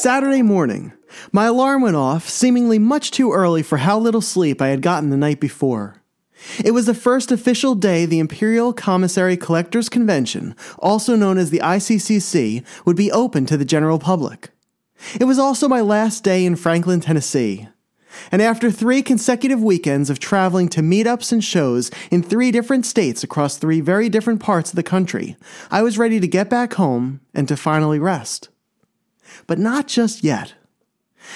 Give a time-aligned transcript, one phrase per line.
[0.00, 0.92] Saturday morning.
[1.32, 5.10] My alarm went off, seemingly much too early for how little sleep I had gotten
[5.10, 6.00] the night before.
[6.64, 11.58] It was the first official day the Imperial Commissary Collectors Convention, also known as the
[11.58, 14.50] ICCC, would be open to the general public.
[15.18, 17.66] It was also my last day in Franklin, Tennessee.
[18.30, 23.24] And after three consecutive weekends of traveling to meetups and shows in three different states
[23.24, 25.36] across three very different parts of the country,
[25.72, 28.48] I was ready to get back home and to finally rest.
[29.48, 30.54] But not just yet.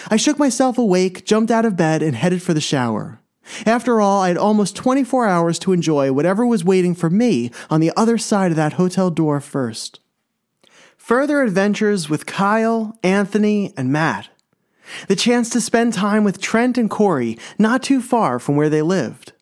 [0.08, 3.18] I shook myself awake, jumped out of bed, and headed for the shower.
[3.66, 7.80] After all, I had almost 24 hours to enjoy whatever was waiting for me on
[7.80, 9.98] the other side of that hotel door first.
[10.96, 14.28] Further adventures with Kyle, Anthony, and Matt.
[15.08, 18.82] The chance to spend time with Trent and Corey not too far from where they
[18.82, 19.32] lived.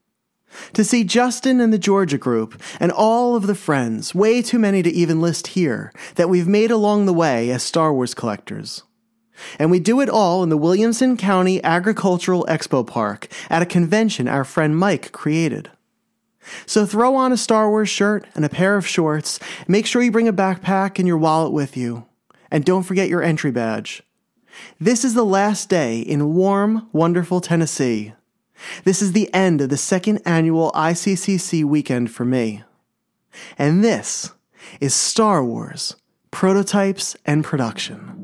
[0.72, 4.82] To see Justin and the Georgia group and all of the friends, way too many
[4.82, 8.82] to even list here, that we've made along the way as Star Wars collectors.
[9.58, 14.28] And we do it all in the Williamson County Agricultural Expo Park at a convention
[14.28, 15.70] our friend Mike created.
[16.66, 20.10] So throw on a Star Wars shirt and a pair of shorts, make sure you
[20.10, 22.06] bring a backpack and your wallet with you,
[22.50, 24.02] and don't forget your entry badge.
[24.80, 28.14] This is the last day in warm, wonderful Tennessee.
[28.84, 32.62] This is the end of the second annual ICCC weekend for me.
[33.58, 34.33] And this
[34.80, 35.97] is Star Wars
[36.30, 38.19] Prototypes and Production.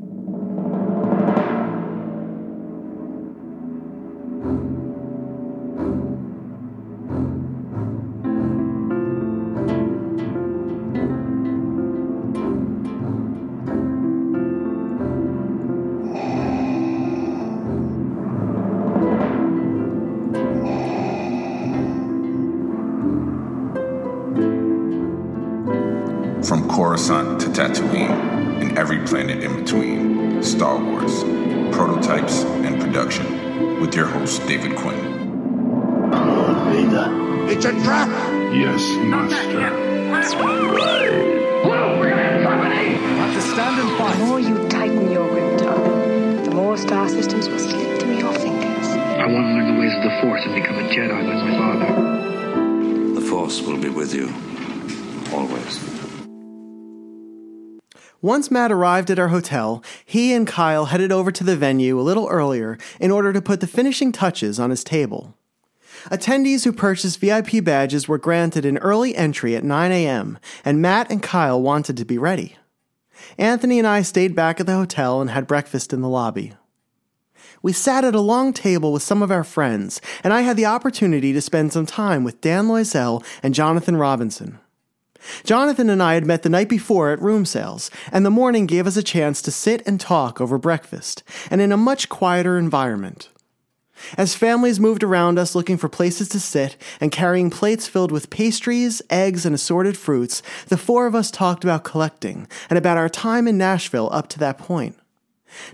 [50.21, 53.13] The ways of the Force and become a Jedi like my father.
[53.13, 54.33] The Force will be with you.
[55.33, 55.97] Always.
[58.21, 62.01] Once Matt arrived at our hotel, he and Kyle headed over to the venue a
[62.01, 65.35] little earlier in order to put the finishing touches on his table.
[66.05, 71.11] Attendees who purchased VIP badges were granted an early entry at 9 a.m., and Matt
[71.11, 72.57] and Kyle wanted to be ready.
[73.37, 76.53] Anthony and I stayed back at the hotel and had breakfast in the lobby.
[77.61, 80.65] We sat at a long table with some of our friends, and I had the
[80.65, 84.59] opportunity to spend some time with Dan Loisel and Jonathan Robinson.
[85.43, 88.87] Jonathan and I had met the night before at room sales, and the morning gave
[88.87, 93.29] us a chance to sit and talk over breakfast, and in a much quieter environment.
[94.15, 98.29] As families moved around us looking for places to sit and carrying plates filled with
[98.29, 103.09] pastries, eggs, and assorted fruits, the four of us talked about collecting and about our
[103.09, 104.95] time in Nashville up to that point.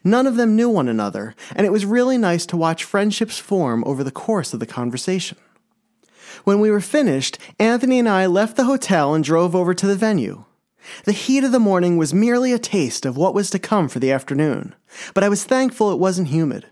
[0.04, 3.84] None of them knew one another, and it was really nice to watch friendships form
[3.86, 5.38] over the course of the conversation.
[6.44, 9.96] When we were finished, Anthony and I left the hotel and drove over to the
[9.96, 10.46] venue.
[11.06, 14.00] The heat of the morning was merely a taste of what was to come for
[14.00, 14.76] the afternoon,
[15.14, 16.68] but I was thankful it wasn't humid.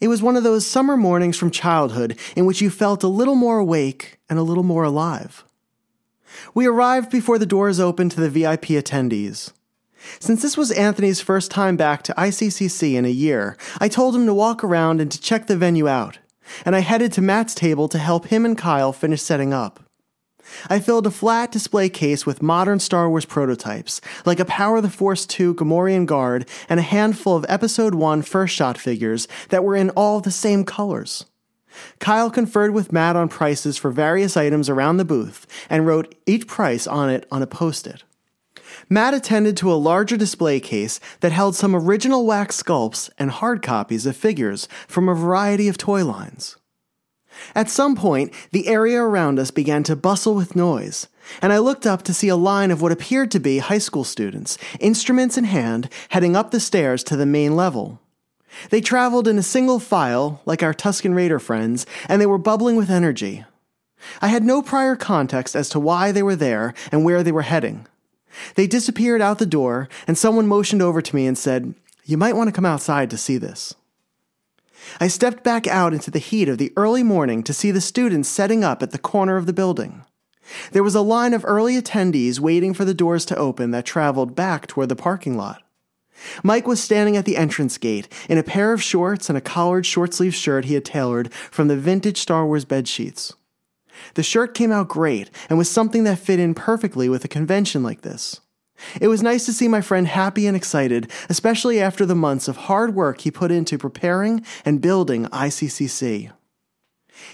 [0.00, 3.34] It was one of those summer mornings from childhood in which you felt a little
[3.34, 5.44] more awake and a little more alive.
[6.54, 9.52] We arrived before the doors opened to the VIP attendees.
[10.20, 14.26] Since this was Anthony's first time back to ICCC in a year, I told him
[14.26, 16.18] to walk around and to check the venue out,
[16.64, 19.80] and I headed to Matt's table to help him and Kyle finish setting up.
[20.68, 24.82] I filled a flat display case with modern Star Wars prototypes, like a Power of
[24.82, 29.64] the Force 2 Gamorrean Guard and a handful of Episode 1 first shot figures that
[29.64, 31.24] were in all the same colors.
[31.98, 36.46] Kyle conferred with Matt on prices for various items around the booth and wrote each
[36.46, 38.04] price on it on a post it.
[38.88, 43.62] Matt attended to a larger display case that held some original wax sculpts and hard
[43.62, 46.56] copies of figures from a variety of toy lines.
[47.54, 51.08] At some point, the area around us began to bustle with noise,
[51.42, 54.04] and I looked up to see a line of what appeared to be high school
[54.04, 58.00] students, instruments in hand, heading up the stairs to the main level.
[58.70, 62.76] They traveled in a single file, like our Tusken Raider friends, and they were bubbling
[62.76, 63.44] with energy.
[64.20, 67.42] I had no prior context as to why they were there and where they were
[67.42, 67.86] heading.
[68.54, 72.36] They disappeared out the door, and someone motioned over to me and said, You might
[72.36, 73.74] want to come outside to see this.
[75.00, 78.28] I stepped back out into the heat of the early morning to see the students
[78.28, 80.04] setting up at the corner of the building.
[80.72, 84.34] There was a line of early attendees waiting for the doors to open that traveled
[84.34, 85.62] back toward the parking lot.
[86.42, 89.86] Mike was standing at the entrance gate in a pair of shorts and a collared
[89.86, 93.32] short sleeved shirt he had tailored from the vintage Star Wars bed sheets.
[94.14, 97.82] The shirt came out great and was something that fit in perfectly with a convention
[97.82, 98.40] like this.
[99.00, 102.56] It was nice to see my friend happy and excited, especially after the months of
[102.56, 106.32] hard work he put into preparing and building ICCC.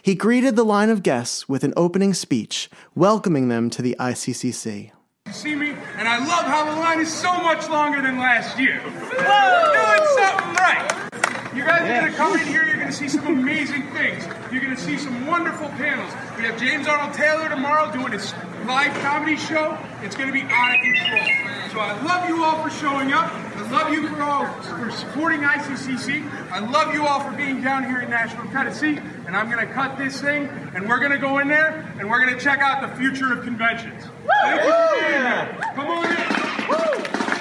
[0.03, 4.93] He greeted the line of guests with an opening speech, welcoming them to the ICCC.
[5.27, 8.59] You see me, and I love how the line is so much longer than last
[8.59, 8.81] year.
[8.85, 11.30] We're doing something right.
[11.55, 14.25] You guys are going to come in here, you're going to see some amazing things.
[14.53, 16.13] You're going to see some wonderful panels.
[16.39, 18.33] We have James Arnold Taylor tomorrow doing his
[18.67, 19.77] live comedy show.
[20.01, 21.51] It's going to be out of control.
[21.73, 23.33] So I love you all for showing up.
[23.33, 26.51] I love you for all for supporting ICCC.
[26.53, 28.99] I love you all for being down here in Nashville, Tennessee.
[29.27, 32.09] And I'm going to cut this thing, and we're going to go in there, and
[32.09, 34.05] we're going to check out the future of conventions.
[34.43, 35.59] Thank you for being here.
[35.75, 37.40] Come on in.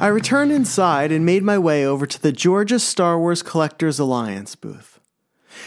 [0.00, 4.54] I returned inside and made my way over to the Georgia Star Wars Collectors Alliance
[4.54, 5.00] booth.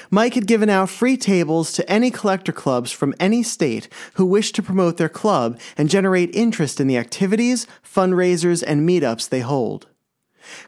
[0.09, 4.55] Mike had given out free tables to any collector clubs from any state who wished
[4.55, 9.87] to promote their club and generate interest in the activities, fundraisers, and meetups they hold.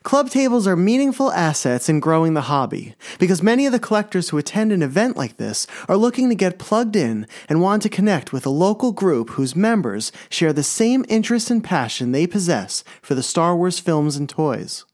[0.03, 4.37] Club tables are meaningful assets in growing the hobby because many of the collectors who
[4.37, 8.31] attend an event like this are looking to get plugged in and want to connect
[8.33, 13.15] with a local group whose members share the same interest and passion they possess for
[13.15, 14.85] the Star Wars films and toys.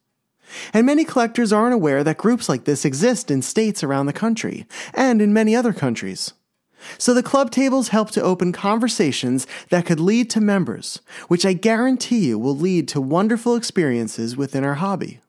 [0.73, 4.65] And many collectors aren't aware that groups like this exist in states around the country
[4.93, 6.33] and in many other countries.
[6.97, 11.53] So the club tables help to open conversations that could lead to members, which I
[11.53, 15.19] guarantee you will lead to wonderful experiences within our hobby.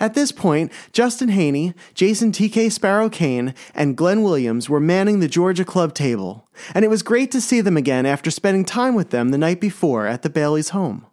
[0.00, 5.28] At this point, Justin Haney, Jason TK Sparrow Kane, and Glenn Williams were manning the
[5.28, 9.10] Georgia Club table, and it was great to see them again after spending time with
[9.10, 11.06] them the night before at the Bailey's home.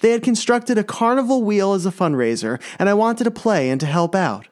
[0.00, 3.80] They had constructed a carnival wheel as a fundraiser, and I wanted to play and
[3.80, 4.48] to help out.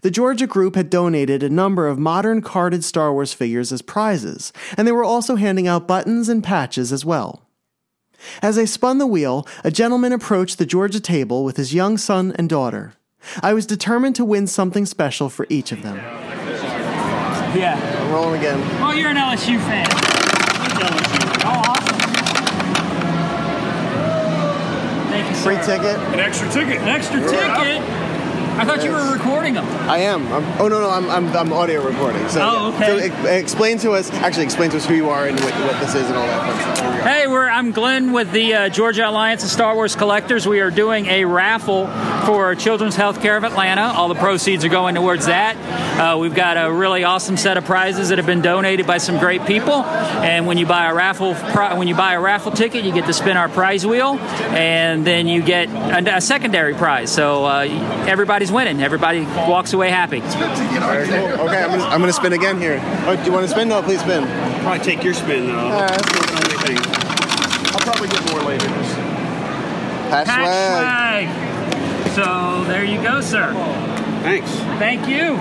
[0.00, 4.52] The Georgia group had donated a number of modern carded Star Wars figures as prizes,
[4.76, 7.42] and they were also handing out buttons and patches as well.
[8.42, 12.32] As I spun the wheel, a gentleman approached the Georgia table with his young son
[12.36, 12.94] and daughter.
[13.42, 15.96] I was determined to win something special for each of them.
[17.56, 17.78] Yeah.
[18.00, 18.60] I'm rolling again.
[18.82, 19.86] Oh, you're an LSU fan.
[21.44, 21.98] Oh, awesome.
[25.10, 25.42] Thank you, sir.
[25.42, 25.96] Free ticket.
[26.12, 26.80] An extra ticket.
[26.82, 28.05] An extra ticket.
[28.58, 29.66] I thought you were recording them.
[29.88, 30.26] I am.
[30.32, 32.26] I'm, oh no, no, I'm, I'm, I'm audio recording.
[32.28, 32.86] So, Oh, okay.
[32.86, 34.10] So ex- explain to us.
[34.12, 36.40] Actually, explain to us who you are and what, what this is and all that
[36.64, 36.96] fun stuff.
[36.96, 37.02] We.
[37.10, 40.46] Hey, we're I'm Glenn with the uh, Georgia Alliance of Star Wars Collectors.
[40.48, 41.86] We are doing a raffle
[42.26, 43.82] for Children's Healthcare of Atlanta.
[43.94, 45.56] All the proceeds are going towards that.
[46.00, 49.18] Uh, we've got a really awesome set of prizes that have been donated by some
[49.18, 49.84] great people.
[49.84, 53.06] And when you buy a raffle, pri- when you buy a raffle ticket, you get
[53.06, 54.18] to spin our prize wheel,
[54.50, 57.12] and then you get a, a secondary prize.
[57.12, 57.60] So uh,
[58.08, 58.82] everybody's winning.
[58.82, 60.20] Everybody walks away happy.
[60.20, 61.46] Very cool.
[61.46, 62.80] Okay, I'm gonna, I'm gonna spin again here.
[63.06, 63.68] Oh, do you want to spin?
[63.68, 64.26] No, please spin.
[64.62, 65.70] Probably take your spin though.
[65.70, 66.26] That's cool.
[67.74, 68.68] I'll probably get more later.
[70.08, 71.28] Patch swag.
[71.28, 72.14] Hashtag.
[72.14, 73.52] So there you go, sir.
[74.22, 74.50] Thanks.
[74.78, 75.38] Thank you.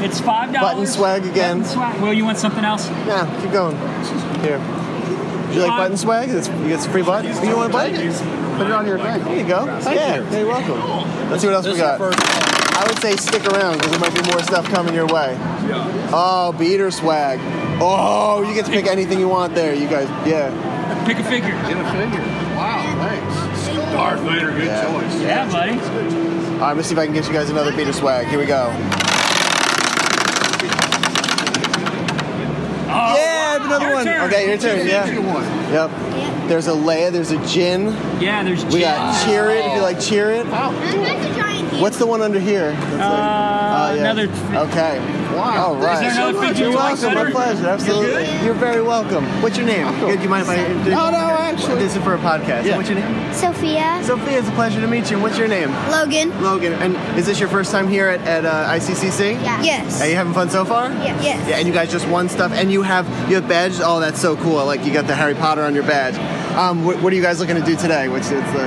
[0.00, 0.74] It's five dollars.
[0.74, 1.62] Button swag again.
[2.00, 2.88] Well, you want something else?
[3.06, 3.76] Yeah, keep going.
[4.42, 4.60] Here.
[5.48, 6.28] Would you like button swag?
[6.30, 7.42] It's, you get some free buttons.
[7.42, 7.96] You want a button?
[8.58, 9.24] Put it on your thing.
[9.24, 9.64] There you go.
[9.64, 11.30] yeah, yeah, you're welcome.
[11.30, 12.00] Let's see what else we got.
[12.00, 15.36] I would say stick around because there might be more stuff coming your way.
[16.12, 17.40] Oh, beater swag.
[17.80, 19.74] Oh, you get to pick anything you want there.
[19.74, 20.50] You guys, yeah.
[21.06, 21.48] Pick a figure.
[21.48, 22.20] Get a figure.
[22.54, 23.66] Wow, thanks.
[23.92, 24.84] Darth Vader, good Yeah.
[24.84, 25.20] choice.
[25.20, 25.72] Yeah, buddy.
[25.72, 28.26] All right, let's see if I can get you guys another beater swag.
[28.26, 28.70] Here we go.
[32.90, 33.27] Oh, yeah, I have
[33.68, 34.04] another Your one.
[34.04, 34.20] turn.
[34.28, 34.86] Okay, your turn.
[34.86, 35.06] Yeah.
[35.88, 36.48] Yep.
[36.48, 37.10] There's a Leia.
[37.12, 37.92] There's a Jyn.
[38.20, 38.64] Yeah, there's.
[38.64, 38.72] Jyn.
[38.72, 39.66] We got Chirrut.
[39.68, 40.46] If you like Chirrut.
[41.80, 42.72] What's the one under here?
[42.72, 44.00] That's like- Uh, Oh, yeah.
[44.10, 44.22] another.
[44.68, 44.98] Okay.
[45.36, 45.66] Wow.
[45.68, 46.04] All right.
[46.06, 47.14] Is there another figure You're you like welcome.
[47.24, 47.68] My pleasure.
[47.68, 48.44] Absolutely.
[48.44, 49.24] You're very welcome.
[49.42, 49.86] What's your name?
[50.00, 50.20] Good.
[50.22, 50.56] You mind if I?
[50.88, 51.18] No, no,
[51.58, 51.82] actually.
[51.82, 52.64] This is for a podcast.
[52.64, 52.76] Yeah.
[52.76, 53.32] What's your name?
[53.32, 54.00] Sophia.
[54.04, 54.38] Sophia.
[54.38, 55.18] It's a pleasure to meet you.
[55.18, 55.70] What's your name?
[55.90, 56.30] Logan.
[56.42, 56.72] Logan.
[56.74, 59.34] And is this your first time here at, at uh, ICCC?
[59.42, 59.62] Yeah.
[59.62, 60.00] Yes.
[60.00, 60.90] Are you having fun so far?
[60.90, 61.24] Yes.
[61.24, 61.48] Yes.
[61.48, 63.80] Yeah, and you guys just won stuff, and you have you have badges.
[63.82, 64.64] Oh, that's so cool!
[64.64, 66.16] Like you got the Harry Potter on your badge.
[66.56, 68.08] Um, what, what are you guys looking to do today?
[68.08, 68.58] What's, what's the?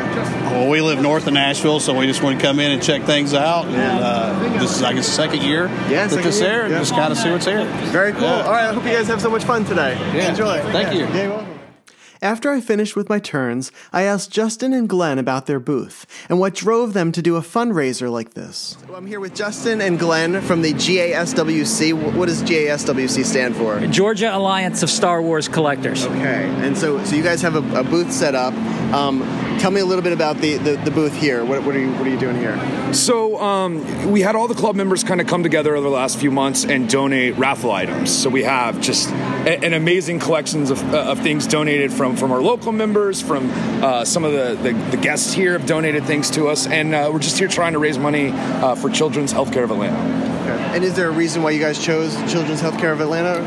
[0.51, 3.03] Well, we live north of Nashville, so we just want to come in and check
[3.03, 3.65] things out.
[3.65, 6.69] And uh, this is, I guess, the second year Yeah, that second this year, there,
[6.69, 6.79] yeah.
[6.79, 7.65] just kind of see what's here.
[7.91, 8.21] Very cool.
[8.24, 8.43] Yeah.
[8.45, 9.95] All right, I hope you guys have so much fun today.
[10.15, 10.29] Yeah.
[10.29, 10.62] Enjoy.
[10.71, 11.01] Thank you.
[11.05, 11.50] Yeah, you're welcome.
[12.24, 16.38] After I finished with my turns, I asked Justin and Glenn about their booth and
[16.38, 18.78] what drove them to do a fundraiser like this.
[18.94, 22.13] I'm here with Justin and Glenn from the GASWC.
[22.16, 23.80] What does GASWC stand for?
[23.88, 26.06] Georgia Alliance of Star Wars Collectors.
[26.06, 28.54] Okay, and so so you guys have a, a booth set up.
[28.94, 29.24] Um,
[29.62, 31.46] tell me a little bit about the, the, the booth here.
[31.46, 32.58] What, what are you what are you doing here?
[32.94, 36.18] So um, we had all the club members kind of come together over the last
[36.18, 38.12] few months and donate raffle items.
[38.12, 42.32] So we have just a- an amazing collections of, uh, of things donated from from
[42.32, 43.51] our local members, from
[43.84, 47.10] uh, some of the, the, the guests here have donated things to us, and uh,
[47.13, 50.30] we're just here trying to raise money uh, for Children's Healthcare of Atlanta.
[50.53, 50.75] Okay.
[50.75, 53.39] And is there a reason why you guys chose Children's Healthcare of Atlanta?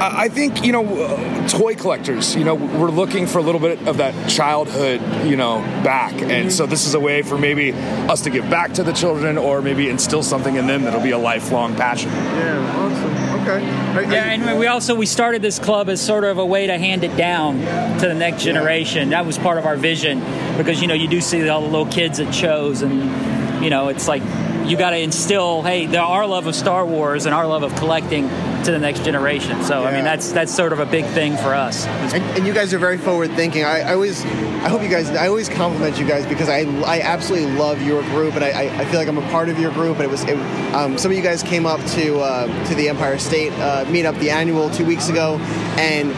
[0.00, 2.34] I I think you know, uh, toy collectors.
[2.36, 6.52] You know, we're looking for a little bit of that childhood, you know, back, and
[6.52, 9.62] so this is a way for maybe us to give back to the children, or
[9.62, 12.10] maybe instill something in them that'll be a lifelong passion.
[12.10, 13.40] Yeah, awesome.
[13.42, 13.64] Okay.
[13.94, 16.44] Are- are Yeah, you- and we also we started this club as sort of a
[16.46, 17.58] way to hand it down
[17.98, 19.10] to the next generation.
[19.10, 20.22] That was part of our vision
[20.58, 23.88] because you know you do see all the little kids at shows, and you know
[23.88, 24.22] it's like
[24.70, 27.74] you got to instill hey the, our love of Star Wars and our love of
[27.74, 28.28] collecting
[28.64, 29.62] to the next generation.
[29.64, 31.86] So I mean that's that's sort of a big thing for us.
[31.86, 33.64] And, and you guys are very forward thinking.
[33.64, 37.00] I, I always, I hope you guys, I always compliment you guys because I, I
[37.00, 39.72] absolutely love your group and I, I, I feel like I'm a part of your
[39.72, 39.96] group.
[39.96, 40.36] And it was, it,
[40.74, 44.18] um, some of you guys came up to uh, to the Empire State uh, meetup,
[44.20, 45.38] the annual, two weeks ago,
[45.78, 46.12] and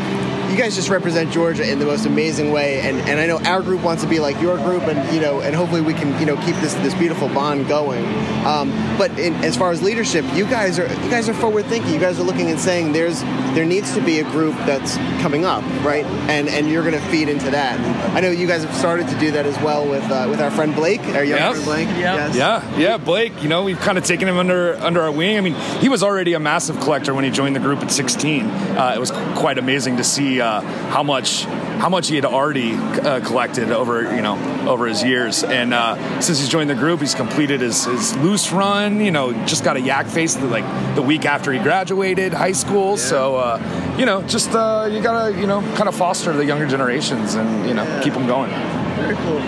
[0.53, 2.81] you guys just represent Georgia in the most amazing way.
[2.83, 5.41] And, and I know our group wants to be like your group, and you know,
[5.41, 8.05] and hopefully we can you know keep this this beautiful bond going.
[8.45, 11.93] Um, but in, as far as leadership, you guys are you guys are forward thinking.
[11.95, 13.21] You guys are looking and saying there's
[13.55, 16.05] there needs to be a group that's coming up, right?
[16.29, 17.81] And and you're going to feed into that.
[18.15, 20.51] I know you guys have started to do that as well with uh, with our
[20.51, 21.51] friend Blake, our young Yep.
[21.53, 21.89] friend Blake.
[21.99, 22.37] Yes.
[22.37, 23.43] Yeah, yeah, Blake.
[23.43, 25.39] You know, we've kind of taken him under under our wing.
[25.39, 28.45] I mean, he was already a massive collector when he joined the group at 16.
[28.47, 32.75] Uh, it was quite amazing to see uh, how much how much he had already
[32.75, 34.37] uh, collected over you know
[34.69, 35.43] over his years.
[35.43, 39.01] And uh, since he's joined the group, he's completed his, his loose run.
[39.01, 42.53] You know, just got a yak face the, like the week after he graduated high
[42.53, 42.97] school.
[42.97, 46.67] So uh, you know, just uh, you gotta you know kind of foster the younger
[46.67, 48.51] generations and you know keep them going.
[48.97, 49.41] Very cool.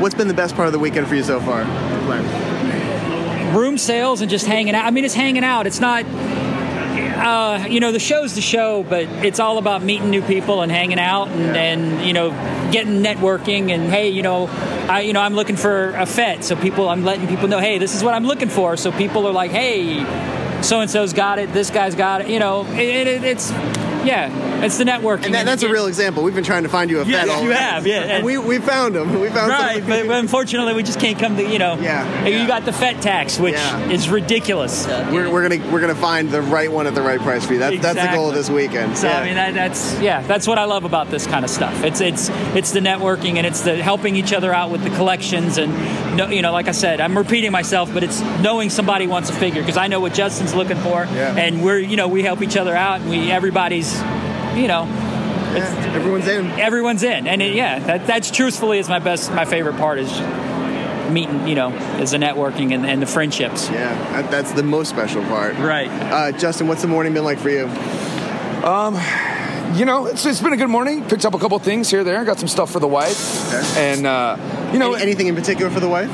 [0.00, 1.64] What's been the best part of the weekend for you so far?
[3.52, 4.86] room sales and just hanging out.
[4.86, 5.66] I mean, it's hanging out.
[5.66, 6.04] It's not,
[7.12, 10.72] uh, you know, the show's the show, but it's all about meeting new people and
[10.72, 12.30] hanging out and, and you know,
[12.72, 13.70] getting networking.
[13.70, 14.46] And hey, you know,
[14.88, 17.78] I, you know, I'm looking for a Fett, so people, I'm letting people know, hey,
[17.78, 18.76] this is what I'm looking for.
[18.76, 20.04] So people are like, hey,
[20.62, 21.52] so and so's got it.
[21.52, 22.28] This guy's got it.
[22.28, 24.28] You know, it, it, it's yeah,
[24.62, 25.26] it's the networking.
[25.26, 26.22] And that, that's a real example.
[26.22, 28.00] We've been trying to find you a Yes, Fett all you the have, yeah.
[28.02, 29.20] And we, we found him.
[29.20, 29.88] We found Right, something.
[29.88, 31.74] but, but unfortunately, we just can't come to you know.
[31.80, 32.46] Yeah, You yeah.
[32.46, 33.90] got the Fett tax, which Yeah.
[33.90, 34.86] is ridiculous.
[34.86, 37.58] We're, we're gonna we're gonna find the right one at the right price for you.
[37.58, 38.96] That, That's the goal of this weekend.
[38.96, 39.18] So Yeah.
[39.20, 41.82] I mean, that, that's yeah, that's what I love about this kind of stuff.
[41.84, 45.58] It's it's it's the networking and it's the helping each other out with the collections
[45.58, 45.72] and
[46.16, 49.32] no, you know, like I said, I'm repeating myself, but it's knowing somebody wants a
[49.32, 51.34] figure because I know what Justin's looking for, Yeah.
[51.36, 53.92] and we're you know we help each other out and we everybody's
[54.56, 54.84] you know.
[55.54, 56.46] Yeah, everyone's in.
[56.52, 60.10] Everyone's in, and it, yeah, that, that's truthfully is my best, my favorite part is
[61.10, 63.68] meeting, you know, is the networking and, and the friendships.
[63.68, 65.56] Yeah, that's the most special part.
[65.56, 65.88] Right.
[65.90, 67.66] Uh, Justin, what's the morning been like for you?
[68.64, 68.94] Um,
[69.76, 71.04] you know, it's, it's been a good morning.
[71.06, 72.24] Picked up a couple things here, there.
[72.24, 75.80] Got some stuff for the wife, and uh, you know, Any- anything in particular for
[75.80, 76.10] the wife?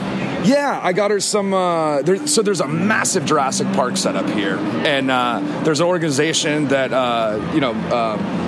[0.49, 1.52] Yeah, I got her some.
[1.52, 5.87] Uh, there, so there's a massive Jurassic Park set up here, and uh, there's an
[5.87, 8.48] organization that uh, you know.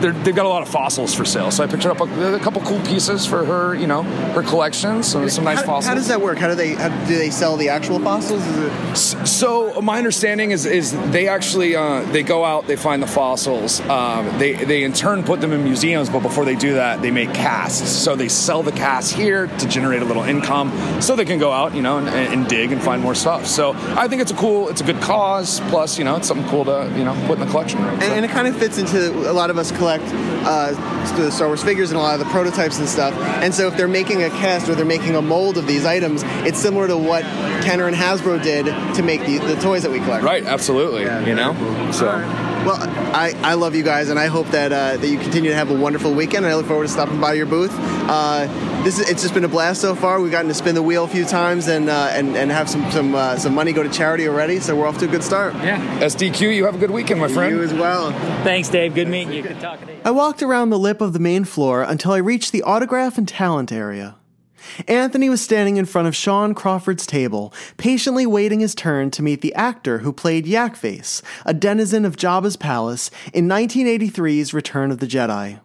[0.00, 2.60] They've got a lot of fossils for sale, so I picked up a, a couple
[2.62, 5.02] cool pieces for her, you know, her collection.
[5.02, 5.86] So some nice how, fossils.
[5.86, 6.38] How does that work?
[6.38, 8.44] How do they how, do they sell the actual fossils?
[8.46, 13.02] Is it So my understanding is is they actually uh, they go out they find
[13.02, 16.74] the fossils um, they they in turn put them in museums but before they do
[16.74, 20.70] that they make casts so they sell the casts here to generate a little income
[21.00, 23.72] so they can go out you know and, and dig and find more stuff so
[23.96, 26.64] I think it's a cool it's a good cause plus you know it's something cool
[26.66, 29.30] to you know put in the collection room and, and it kind of fits into
[29.30, 30.72] a lot of us collect uh,
[31.16, 33.14] the Star Wars figures and a lot of the prototypes and stuff.
[33.14, 36.22] And so if they're making a cast or they're making a mold of these items,
[36.46, 37.22] it's similar to what
[37.62, 40.24] Kenner and Hasbro did to make the, the toys that we collect.
[40.24, 41.54] right absolutely you know
[41.92, 42.06] so
[42.64, 42.76] Well,
[43.14, 45.70] I, I love you guys, and I hope that uh, that you continue to have
[45.70, 46.44] a wonderful weekend.
[46.44, 47.70] And I look forward to stopping by your booth.
[47.72, 48.46] Uh,
[48.84, 50.20] this is, it's just been a blast so far.
[50.20, 52.90] We've gotten to spin the wheel a few times and uh, and, and have some
[52.90, 54.60] some uh, some money go to charity already.
[54.60, 55.54] So we're off to a good start.
[55.54, 56.00] Yeah.
[56.00, 57.56] SDQ, you have a good weekend, my friend.
[57.56, 58.12] You as well.
[58.44, 58.94] Thanks, Dave.
[58.94, 59.42] Good meeting you.
[59.42, 60.00] Good talking to you.
[60.04, 63.26] I walked around the lip of the main floor until I reached the autograph and
[63.26, 64.17] talent area.
[64.86, 69.40] Anthony was standing in front of Sean Crawford's table, patiently waiting his turn to meet
[69.40, 75.06] the actor who played Yakface, a denizen of Jabba's palace, in 1983's Return of the
[75.06, 75.60] Jedi.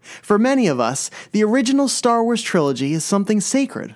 [0.00, 3.94] For many of us, the original Star Wars trilogy is something sacred.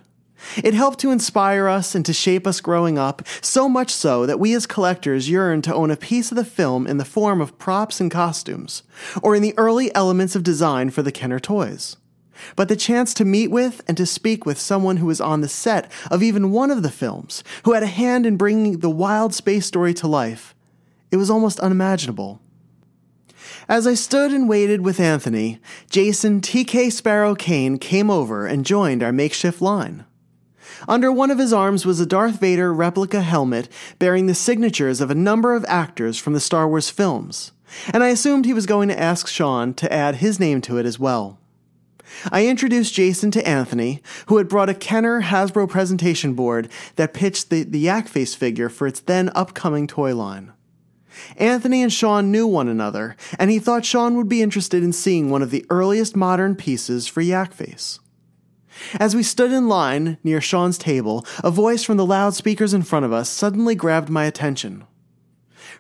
[0.63, 4.39] It helped to inspire us and to shape us growing up, so much so that
[4.39, 7.59] we as collectors yearn to own a piece of the film in the form of
[7.59, 8.83] props and costumes,
[9.23, 11.97] or in the early elements of design for the Kenner toys.
[12.57, 15.49] But the chance to meet with and to speak with someone who was on the
[15.49, 19.35] set of even one of the films, who had a hand in bringing the wild
[19.35, 20.55] space story to life,
[21.11, 22.41] it was almost unimaginable.
[23.69, 25.59] As I stood and waited with Anthony,
[25.89, 30.05] Jason TK Sparrow Kane came over and joined our makeshift line.
[30.87, 35.11] Under one of his arms was a Darth Vader replica helmet bearing the signatures of
[35.11, 37.53] a number of actors from the Star Wars films,
[37.93, 40.85] and I assumed he was going to ask Sean to add his name to it
[40.85, 41.39] as well.
[42.31, 47.51] I introduced Jason to Anthony, who had brought a Kenner Hasbro presentation board that pitched
[47.51, 50.53] the, the Yak Face figure for its then upcoming toy line.
[51.37, 55.31] Anthony and Sean knew one another, and he thought Sean would be interested in seeing
[55.31, 58.01] one of the earliest modern pieces for Yak Face.
[58.99, 63.05] As we stood in line near Sean's table, a voice from the loudspeakers in front
[63.05, 64.85] of us suddenly grabbed my attention.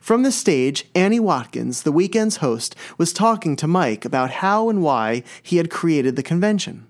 [0.04, 4.82] From the stage, Annie Watkins, the weekend's host, was talking to Mike about how and
[4.82, 6.87] why he had created the convention.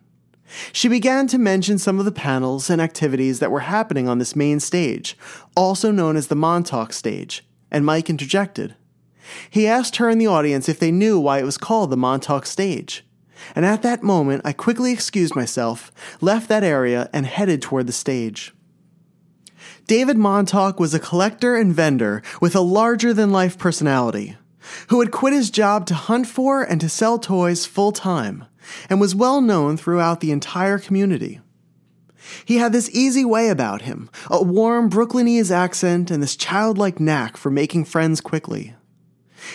[0.72, 4.34] She began to mention some of the panels and activities that were happening on this
[4.34, 5.16] main stage,
[5.54, 8.74] also known as the Montauk stage, and Mike interjected.
[9.48, 12.44] He asked her and the audience if they knew why it was called the Montauk
[12.44, 13.06] stage.
[13.54, 17.92] And at that moment, I quickly excused myself, left that area, and headed toward the
[17.92, 18.52] stage.
[19.86, 24.36] David Montauk was a collector and vendor with a larger than life personality,
[24.88, 28.46] who had quit his job to hunt for and to sell toys full time,
[28.88, 31.40] and was well known throughout the entire community.
[32.46, 37.36] He had this easy way about him, a warm Brooklynese accent, and this childlike knack
[37.36, 38.74] for making friends quickly.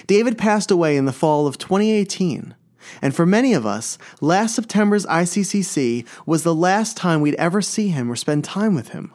[0.05, 2.53] David passed away in the fall of 2018,
[3.01, 7.87] and for many of us, last September's ICCC was the last time we'd ever see
[7.87, 9.11] him or spend time with him.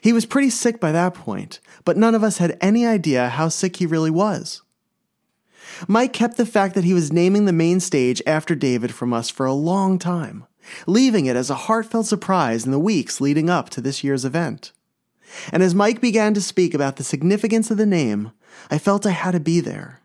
[0.00, 3.48] He was pretty sick by that point, but none of us had any idea how
[3.48, 4.62] sick he really was.
[5.88, 9.30] Mike kept the fact that he was naming the main stage after David from us
[9.30, 10.46] for a long time,
[10.86, 14.72] leaving it as a heartfelt surprise in the weeks leading up to this year's event.
[15.50, 18.32] And as Mike began to speak about the significance of the name,
[18.70, 20.01] I felt I had to be there.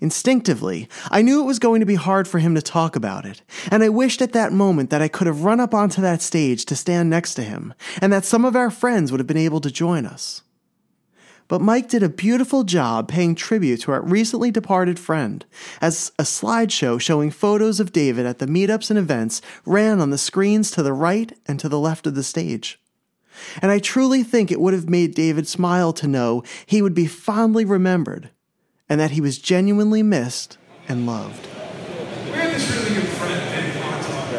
[0.00, 3.42] Instinctively, I knew it was going to be hard for him to talk about it,
[3.70, 6.64] and I wished at that moment that I could have run up onto that stage
[6.66, 9.60] to stand next to him, and that some of our friends would have been able
[9.60, 10.42] to join us.
[11.46, 15.44] But Mike did a beautiful job paying tribute to our recently departed friend,
[15.80, 20.18] as a slideshow showing photos of David at the meetups and events ran on the
[20.18, 22.80] screens to the right and to the left of the stage.
[23.60, 27.06] And I truly think it would have made David smile to know he would be
[27.06, 28.30] fondly remembered
[28.94, 31.50] and that he was genuinely missed and loved.
[32.30, 34.30] We had this really good friend, David Montauk,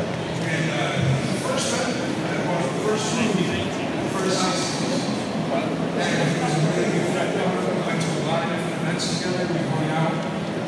[0.48, 3.68] and uh, first time, one of the first movie,
[4.16, 7.36] first and he was a really good friend.
[7.36, 9.44] We went to a lot of different events together.
[9.44, 10.16] We hung out.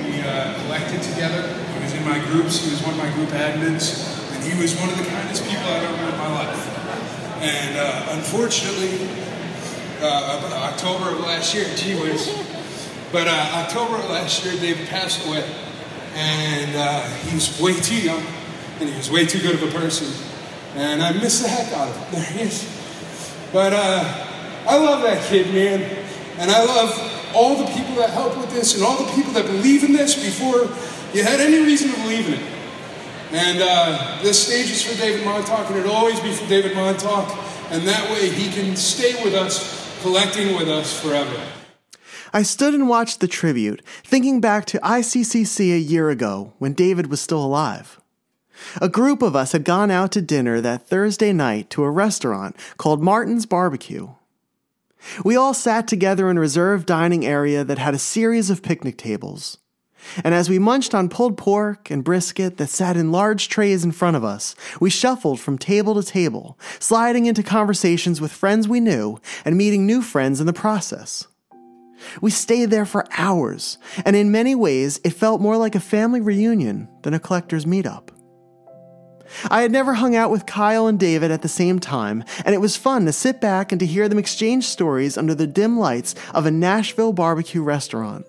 [0.04, 1.47] We uh, collected together.
[1.47, 2.60] He was in my groups.
[2.60, 4.04] He was one of my group admins,
[4.36, 6.60] and he was one of the kindest people I've ever met in my life.
[7.39, 9.08] And uh, unfortunately,
[10.04, 12.28] uh, October of last year, gee whiz,
[13.12, 15.43] but uh, October last year, David passed away.
[16.17, 18.24] And uh, he was way too young,
[18.80, 20.08] and he was way too good of a person.
[20.74, 22.12] And I miss the heck out of him.
[22.12, 22.67] There he is.
[23.54, 24.26] But uh,
[24.67, 25.84] I love that kid, man.
[26.39, 29.46] And I love all the people that help with this and all the people that
[29.46, 30.62] believe in this before
[31.13, 32.54] you had any reason to believe in it.
[33.32, 37.30] And uh, this stage is for David Montauk, and it'll always be for David Montauk.
[37.70, 41.39] And that way he can stay with us, collecting with us forever.
[42.33, 47.07] I stood and watched the tribute, thinking back to ICCC a year ago when David
[47.07, 47.99] was still alive.
[48.81, 52.55] A group of us had gone out to dinner that Thursday night to a restaurant
[52.77, 54.09] called Martin's Barbecue.
[55.23, 58.97] We all sat together in a reserved dining area that had a series of picnic
[58.97, 59.59] tables.
[60.23, 63.91] And as we munched on pulled pork and brisket that sat in large trays in
[63.91, 68.79] front of us, we shuffled from table to table, sliding into conversations with friends we
[68.79, 71.27] knew and meeting new friends in the process.
[72.21, 76.21] We stayed there for hours, and in many ways, it felt more like a family
[76.21, 78.10] reunion than a collector's meetup.
[79.49, 82.62] I had never hung out with Kyle and David at the same time, and it
[82.62, 86.15] was fun to sit back and to hear them exchange stories under the dim lights
[86.33, 88.25] of a Nashville barbecue restaurant.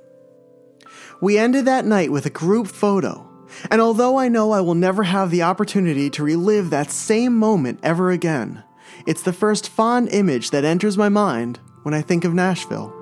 [1.21, 3.29] We ended that night with a group photo,
[3.71, 7.81] and although I know I will never have the opportunity to relive that same moment
[7.83, 8.65] ever again,
[9.07, 12.98] it's the first fond image that enters my mind when I think of Nashville.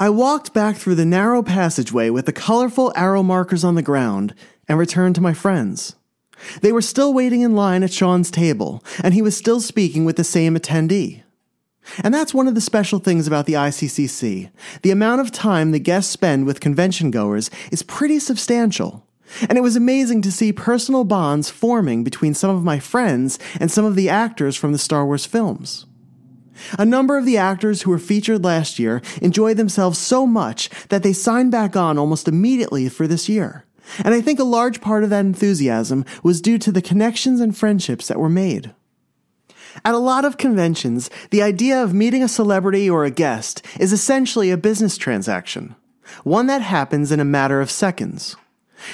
[0.00, 4.32] I walked back through the narrow passageway with the colorful arrow markers on the ground
[4.68, 5.96] and returned to my friends.
[6.60, 10.14] They were still waiting in line at Sean's table, and he was still speaking with
[10.14, 11.24] the same attendee.
[12.04, 14.50] And that's one of the special things about the ICCC.
[14.82, 19.04] The amount of time the guests spend with convention goers is pretty substantial.
[19.48, 23.68] And it was amazing to see personal bonds forming between some of my friends and
[23.68, 25.86] some of the actors from the Star Wars films.
[26.78, 31.02] A number of the actors who were featured last year enjoyed themselves so much that
[31.02, 33.64] they signed back on almost immediately for this year.
[34.04, 37.56] And I think a large part of that enthusiasm was due to the connections and
[37.56, 38.74] friendships that were made.
[39.84, 43.92] At a lot of conventions, the idea of meeting a celebrity or a guest is
[43.92, 45.74] essentially a business transaction,
[46.24, 48.36] one that happens in a matter of seconds.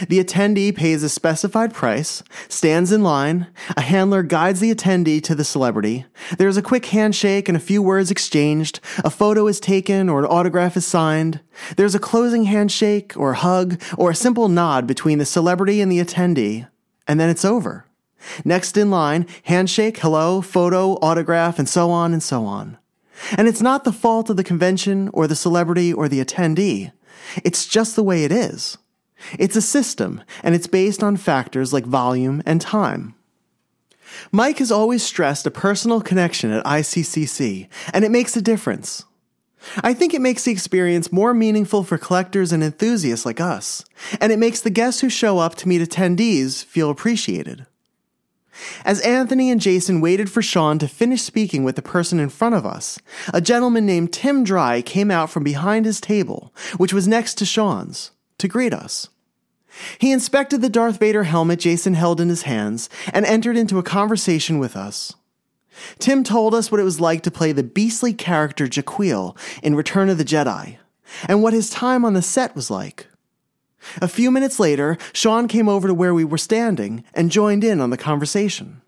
[0.08, 5.34] The attendee pays a specified price, stands in line, a handler guides the attendee to
[5.34, 6.06] the celebrity,
[6.38, 10.24] there's a quick handshake and a few words exchanged, a photo is taken or an
[10.26, 11.40] autograph is signed,
[11.76, 16.00] there's a closing handshake or hug or a simple nod between the celebrity and the
[16.00, 16.68] attendee,
[17.06, 17.86] and then it's over.
[18.44, 22.78] Next in line, handshake, hello, photo, autograph, and so on and so on.
[23.36, 26.92] And it's not the fault of the convention or the celebrity or the attendee.
[27.44, 28.78] It's just the way it is.
[29.38, 33.14] It's a system, and it's based on factors like volume and time.
[34.30, 39.04] Mike has always stressed a personal connection at ICCC, and it makes a difference.
[39.82, 43.84] I think it makes the experience more meaningful for collectors and enthusiasts like us,
[44.20, 47.66] and it makes the guests who show up to meet attendees feel appreciated.
[48.84, 52.54] As Anthony and Jason waited for Sean to finish speaking with the person in front
[52.54, 52.98] of us,
[53.32, 57.44] a gentleman named Tim Dry came out from behind his table, which was next to
[57.44, 59.08] Sean's, to greet us.
[59.98, 63.82] He inspected the Darth Vader helmet Jason held in his hands and entered into a
[63.82, 65.14] conversation with us.
[65.98, 70.08] Tim told us what it was like to play the beastly character J'Quille in Return
[70.08, 70.78] of the Jedi,
[71.26, 73.08] and what his time on the set was like.
[74.00, 77.80] A few minutes later, Sean came over to where we were standing and joined in
[77.80, 78.80] on the conversation.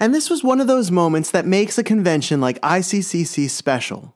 [0.00, 4.14] And this was one of those moments that makes a convention like ICCC special.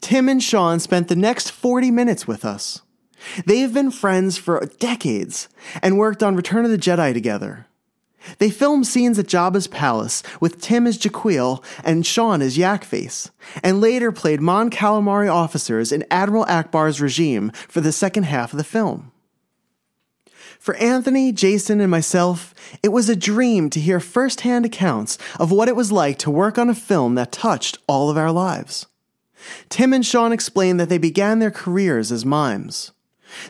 [0.00, 2.82] Tim and Sean spent the next 40 minutes with us.
[3.46, 5.48] They've been friends for decades
[5.82, 7.66] and worked on Return of the Jedi together.
[8.38, 13.30] They filmed scenes at Jabba's palace with Tim as J'Quille and Sean as Yakface,
[13.62, 18.58] and later played Mon Calamari officers in Admiral Ackbar's regime for the second half of
[18.58, 19.12] the film.
[20.58, 22.52] For Anthony, Jason, and myself,
[22.82, 26.58] it was a dream to hear firsthand accounts of what it was like to work
[26.58, 28.86] on a film that touched all of our lives.
[29.68, 32.90] Tim and Sean explained that they began their careers as mimes.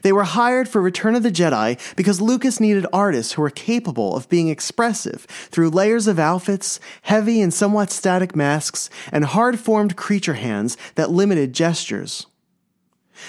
[0.03, 4.17] They were hired for Return of the Jedi because Lucas needed artists who were capable
[4.17, 9.97] of being expressive through layers of outfits, heavy and somewhat static masks, and hard formed
[9.97, 12.27] creature hands that limited gestures.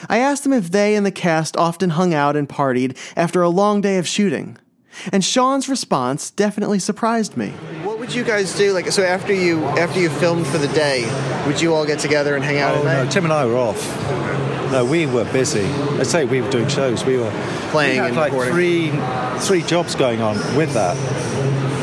[0.09, 3.49] I asked them if they and the cast often hung out and partied after a
[3.49, 4.57] long day of shooting.
[5.11, 7.49] And Sean's response definitely surprised me.
[7.83, 8.73] What would you guys do?
[8.73, 11.05] Like, so after you after you filmed for the day,
[11.45, 13.03] would you all get together and hang out oh, at night?
[13.03, 14.46] No, Tim and I were off.
[14.71, 15.65] No, we were busy.
[15.65, 17.05] I say we were doing shows.
[17.05, 17.31] We were
[17.71, 18.53] playing we had and like recording.
[18.53, 18.91] three
[19.39, 20.95] three jobs going on with that.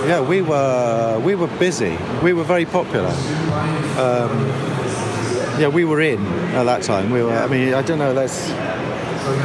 [0.06, 1.96] Yeah, we were we were busy.
[2.22, 3.08] We were very popular.
[3.98, 4.48] Um,
[5.58, 7.10] yeah, we were in at that time.
[7.10, 7.32] We were.
[7.32, 8.12] I mean, I don't know.
[8.12, 8.32] Let's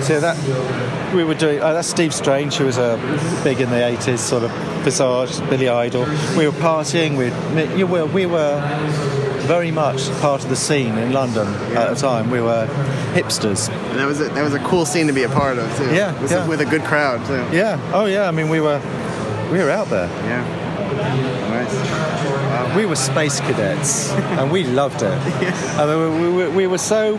[0.06, 1.62] see that we were doing.
[1.62, 2.97] Uh, that's Steve Strange, who was a
[3.43, 4.52] big in the '80s, sort of
[4.84, 6.06] Visage, Billy Idol.
[6.38, 7.17] We were partying.
[7.17, 8.60] We you were we were
[9.49, 12.29] very much part of the scene in London at the time.
[12.29, 12.67] We were
[13.15, 13.67] hipsters.
[13.89, 15.85] And that was a, that was a cool scene to be a part of too.
[15.85, 16.47] Yeah, with, yeah.
[16.47, 17.43] with a good crowd too.
[17.51, 17.81] Yeah.
[17.91, 18.27] Oh yeah.
[18.27, 18.79] I mean, we were
[19.51, 20.07] we were out there.
[20.29, 20.43] Yeah.
[21.49, 22.75] Nice.
[22.75, 25.17] We were space cadets, and we loved it.
[25.79, 27.17] I mean, we, we, we were so.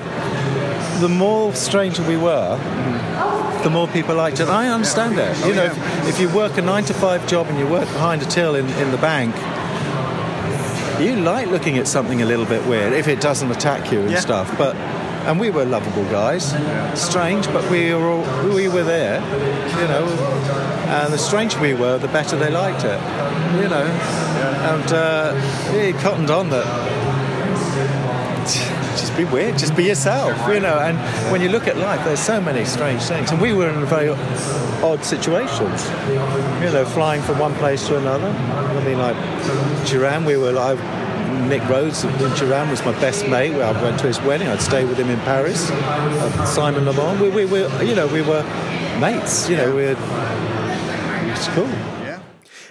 [1.00, 3.64] The more stranger we were, mm-hmm.
[3.64, 4.46] the more people liked it.
[4.46, 5.36] I understand that.
[5.44, 7.88] You oh, know, if, if you work a nine to five job and you work
[7.88, 9.34] behind a till in, in the bank,
[11.02, 14.10] you like looking at something a little bit weird if it doesn't attack you and
[14.10, 14.20] Yeah.
[14.20, 14.52] stuff.
[14.58, 14.76] But
[15.26, 16.54] and we were lovable guys,
[16.94, 20.06] strange, but we were all, we were there, you know.
[20.88, 23.00] And the stranger we were, the better they liked it,
[23.62, 23.84] you know.
[24.72, 25.34] And uh,
[25.72, 26.66] he cottoned on that.
[29.10, 30.78] Just be weird, just be yourself, you know.
[30.78, 30.96] And
[31.32, 34.10] when you look at life, there's so many strange things, and we were in very
[34.10, 35.84] odd situations,
[36.62, 38.28] you know, flying from one place to another.
[38.28, 39.16] I mean, like
[39.86, 40.78] Duran, we were like.
[41.48, 43.52] Nick Rhodes in Duran was my best mate.
[43.54, 44.46] I went to his wedding.
[44.46, 45.66] I'd stay with him in Paris.
[46.54, 47.18] Simon Le Bon.
[47.18, 48.42] We, we were, you know, we were
[49.00, 49.48] mates.
[49.48, 49.96] You know, we were.
[51.32, 51.66] It's cool.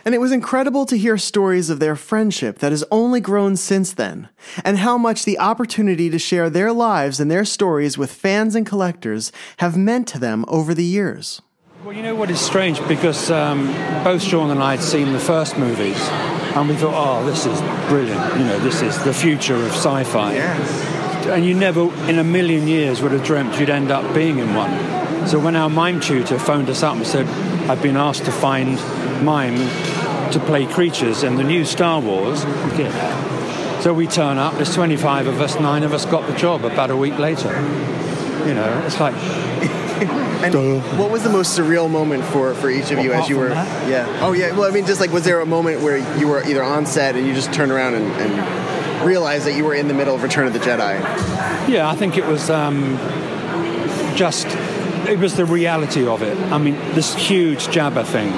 [0.09, 3.93] And it was incredible to hear stories of their friendship that has only grown since
[3.93, 4.27] then,
[4.65, 8.65] and how much the opportunity to share their lives and their stories with fans and
[8.65, 11.43] collectors have meant to them over the years.
[11.83, 12.79] Well, you know what is strange?
[12.87, 13.67] Because um,
[14.03, 15.99] both Sean and I had seen the first movies,
[16.55, 18.33] and we thought, oh, this is brilliant.
[18.39, 20.33] You know, this is the future of sci fi.
[20.33, 21.27] Yes.
[21.27, 24.55] And you never, in a million years, would have dreamt you'd end up being in
[24.55, 25.27] one.
[25.27, 27.27] So when our mime tutor phoned us up and said,
[27.69, 28.79] I've been asked to find
[29.21, 29.57] mime
[30.31, 32.91] to play creatures in the new Star Wars, okay.
[33.81, 36.91] so we turn up, there's 25 of us, nine of us got the job about
[36.91, 37.49] a week later.
[38.47, 39.15] You know, it's like,
[40.41, 40.55] And
[40.97, 43.49] what was the most surreal moment for, for each of you as you were?
[43.49, 43.89] that?
[43.89, 44.19] Yeah.
[44.21, 44.55] Oh yeah.
[44.57, 47.17] Well, I mean, just like, was there a moment where you were either on set
[47.17, 50.23] and you just turned around and, and realized that you were in the middle of
[50.23, 50.97] Return of the Jedi?
[51.67, 52.97] Yeah, I think it was um,
[54.15, 54.47] just
[55.09, 56.37] it was the reality of it.
[56.51, 58.31] I mean, this huge Jabba thing,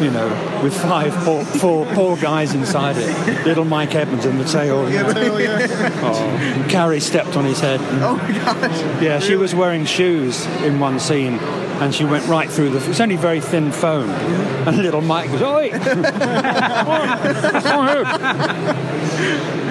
[0.00, 0.28] you know,
[0.62, 3.46] with five poor, four poor guys inside it.
[3.46, 4.88] Little Mike Edmonds in the tail.
[4.90, 5.12] you know.
[6.02, 7.80] Oh, and Carrie stepped on his head.
[8.02, 9.02] Oh my gosh.
[9.02, 11.34] Yeah, she was wearing shoes in one scene,
[11.80, 12.90] and she went right through the.
[12.90, 15.70] It's only very thin foam, and little Mike goes, "Oi!"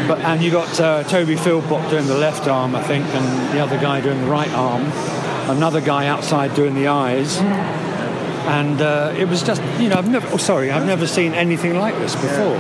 [0.07, 3.59] But and you got uh, Toby Philpott doing the left arm, I think, and the
[3.59, 4.83] other guy doing the right arm.
[5.49, 7.37] Another guy outside doing the eyes.
[8.47, 10.27] And uh, it was just, you know, I've never.
[10.31, 12.59] Oh, sorry, I've never seen anything like this before.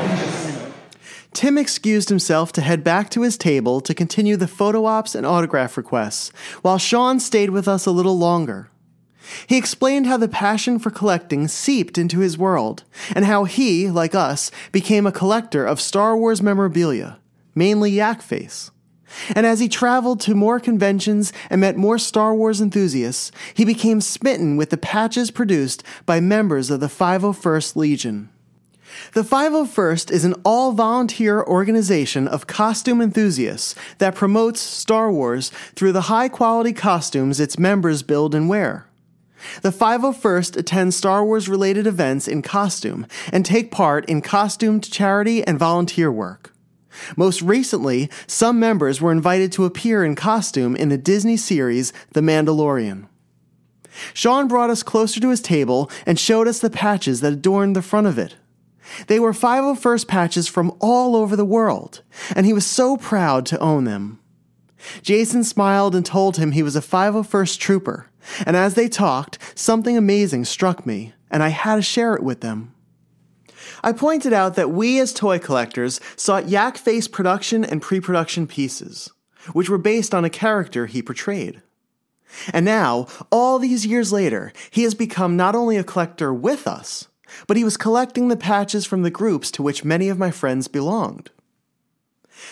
[1.33, 5.25] Tim excused himself to head back to his table to continue the photo ops and
[5.25, 6.29] autograph requests,
[6.61, 8.69] while Sean stayed with us a little longer.
[9.45, 14.15] He explained how the passion for collecting seeped into his world, and how he, like
[14.15, 17.19] us, became a collector of Star Wars memorabilia,
[17.53, 18.71] mainly Yak Face.
[19.35, 24.01] And as he traveled to more conventions and met more Star Wars enthusiasts, he became
[24.01, 28.29] smitten with the patches produced by members of the 501st Legion.
[29.13, 35.91] The 501st is an all volunteer organization of costume enthusiasts that promotes Star Wars through
[35.91, 38.87] the high quality costumes its members build and wear.
[39.61, 45.45] The 501st attend Star Wars related events in costume and take part in costumed charity
[45.45, 46.53] and volunteer work.
[47.15, 52.21] Most recently, some members were invited to appear in costume in the Disney series The
[52.21, 53.07] Mandalorian.
[54.13, 57.81] Sean brought us closer to his table and showed us the patches that adorned the
[57.81, 58.35] front of it.
[59.07, 62.03] They were 501st patches from all over the world,
[62.35, 64.19] and he was so proud to own them.
[65.01, 68.09] Jason smiled and told him he was a 501st trooper,
[68.45, 72.41] and as they talked, something amazing struck me, and I had to share it with
[72.41, 72.73] them.
[73.83, 78.47] I pointed out that we as toy collectors sought Yak Face production and pre production
[78.47, 79.11] pieces,
[79.53, 81.61] which were based on a character he portrayed.
[82.53, 87.07] And now, all these years later, he has become not only a collector with us,
[87.47, 90.67] but he was collecting the patches from the groups to which many of my friends
[90.67, 91.29] belonged.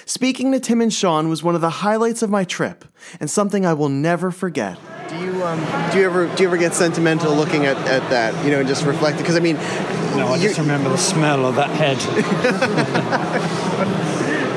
[0.05, 2.85] Speaking to Tim and Sean was one of the highlights of my trip,
[3.19, 4.77] and something I will never forget.
[5.07, 5.59] Do you um,
[5.91, 8.43] do you ever do you ever get sentimental looking at, at that?
[8.43, 9.17] You know, and just reflect?
[9.17, 9.57] Because I mean,
[10.17, 11.97] No, I just remember the smell of that head.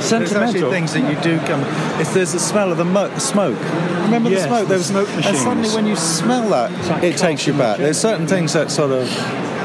[0.09, 1.61] There's actually things that you do come.
[2.01, 3.59] If there's the smell of the mo- smoke,
[4.05, 4.61] remember Yes, the smoke?
[4.62, 5.27] the There was smoke machines.
[5.27, 7.79] And suddenly, when you smell that, it takes you back.
[7.79, 9.09] There's certain things that sort of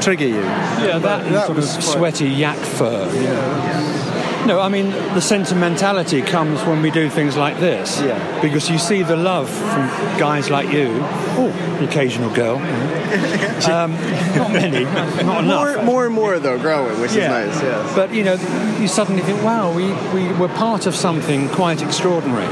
[0.02, 0.40] trigger you.
[0.42, 3.06] Yeah, that, and sort of sweaty yak fur.
[3.14, 4.03] you know.
[4.46, 8.00] No, I mean the sentimentality comes when we do things like this.
[8.00, 8.40] Yeah.
[8.42, 10.98] Because you see the love from guys like you,
[11.36, 12.56] oh, the occasional girl.
[13.70, 13.92] um,
[14.36, 15.84] not many, not more, enough.
[15.84, 17.62] more and more though, growing, which is nice.
[17.62, 17.94] Yes.
[17.94, 18.34] But you know,
[18.80, 22.46] you suddenly think, wow, we, we were part of something quite extraordinary.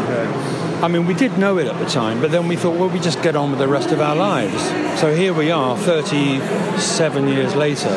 [0.82, 2.98] I mean, we did know it at the time, but then we thought, well, we
[2.98, 4.60] just get on with the rest of our lives.
[5.00, 7.94] So here we are, 37 years later,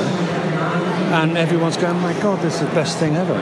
[1.13, 3.33] and everyone's going, my God, this is the best thing ever.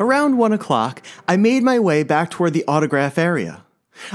[0.00, 3.64] Around one o'clock, I made my way back toward the autograph area.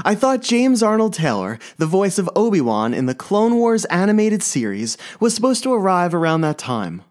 [0.04, 4.42] I thought James Arnold Taylor, the voice of Obi Wan in the Clone Wars animated
[4.42, 7.02] series, was supposed to arrive around that time.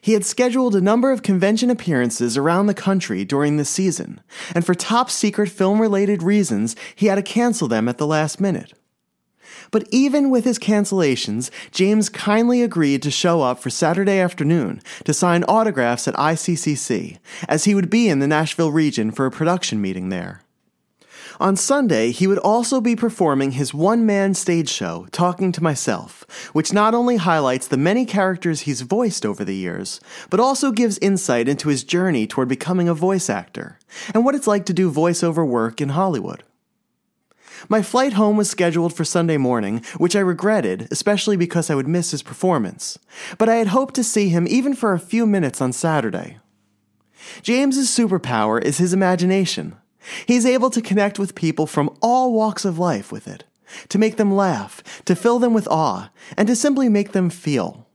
[0.00, 4.20] He had scheduled a number of convention appearances around the country during the season,
[4.54, 8.40] and for top secret film related reasons, he had to cancel them at the last
[8.40, 8.74] minute.
[9.70, 15.14] But even with his cancellations, James kindly agreed to show up for Saturday afternoon to
[15.14, 17.18] sign autographs at ICCC,
[17.48, 20.42] as he would be in the Nashville region for a production meeting there.
[21.42, 26.24] On Sunday, he would also be performing his one man stage show, Talking to Myself,
[26.52, 30.00] which not only highlights the many characters he's voiced over the years,
[30.30, 33.80] but also gives insight into his journey toward becoming a voice actor
[34.14, 36.44] and what it's like to do voiceover work in Hollywood.
[37.68, 41.88] My flight home was scheduled for Sunday morning, which I regretted, especially because I would
[41.88, 43.00] miss his performance.
[43.36, 46.38] But I had hoped to see him even for a few minutes on Saturday.
[47.42, 49.74] James's superpower is his imagination.
[50.26, 53.44] He's able to connect with people from all walks of life with it,
[53.88, 57.86] to make them laugh, to fill them with awe, and to simply make them feel.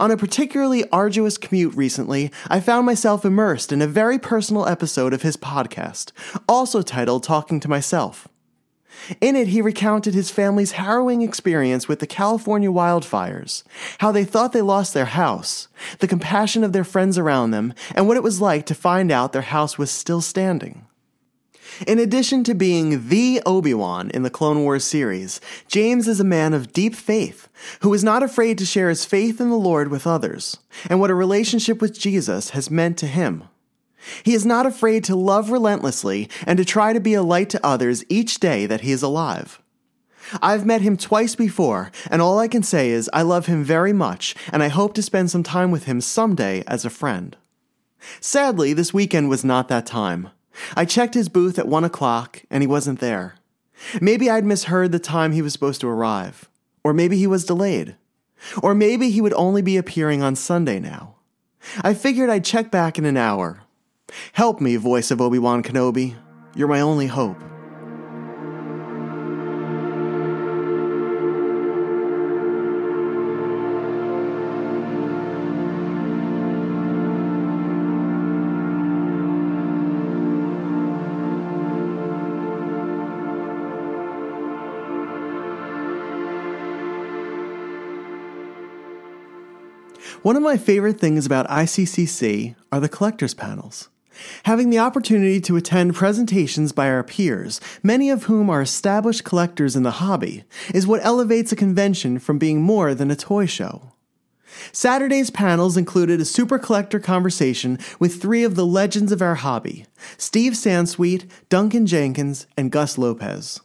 [0.00, 5.12] On a particularly arduous commute recently, I found myself immersed in a very personal episode
[5.12, 6.12] of his podcast,
[6.48, 8.28] also titled Talking to Myself.
[9.20, 13.62] In it, he recounted his family's harrowing experience with the California wildfires,
[13.98, 15.68] how they thought they lost their house,
[15.98, 19.32] the compassion of their friends around them, and what it was like to find out
[19.32, 20.86] their house was still standing.
[21.86, 26.54] In addition to being the Obi-Wan in the Clone Wars series, James is a man
[26.54, 27.48] of deep faith,
[27.80, 31.10] who is not afraid to share his faith in the Lord with others, and what
[31.10, 33.44] a relationship with Jesus has meant to him.
[34.22, 37.66] He is not afraid to love relentlessly and to try to be a light to
[37.66, 39.60] others each day that he is alive.
[40.42, 43.92] I've met him twice before, and all I can say is I love him very
[43.92, 47.36] much, and I hope to spend some time with him someday as a friend.
[48.20, 50.30] Sadly, this weekend was not that time.
[50.74, 53.36] I checked his booth at one o'clock, and he wasn't there.
[54.00, 56.48] Maybe I'd misheard the time he was supposed to arrive.
[56.82, 57.96] Or maybe he was delayed.
[58.62, 61.16] Or maybe he would only be appearing on Sunday now.
[61.82, 63.66] I figured I'd check back in an hour,
[64.32, 66.14] Help me, voice of Obi Wan Kenobi.
[66.54, 67.42] You're my only hope.
[90.26, 93.90] One of my favorite things about ICCC are the collectors panels.
[94.42, 99.76] Having the opportunity to attend presentations by our peers, many of whom are established collectors
[99.76, 100.42] in the hobby,
[100.74, 103.92] is what elevates a convention from being more than a toy show.
[104.72, 109.86] Saturday's panels included a super collector conversation with three of the legends of our hobby
[110.18, 113.60] Steve Sansweet, Duncan Jenkins, and Gus Lopez.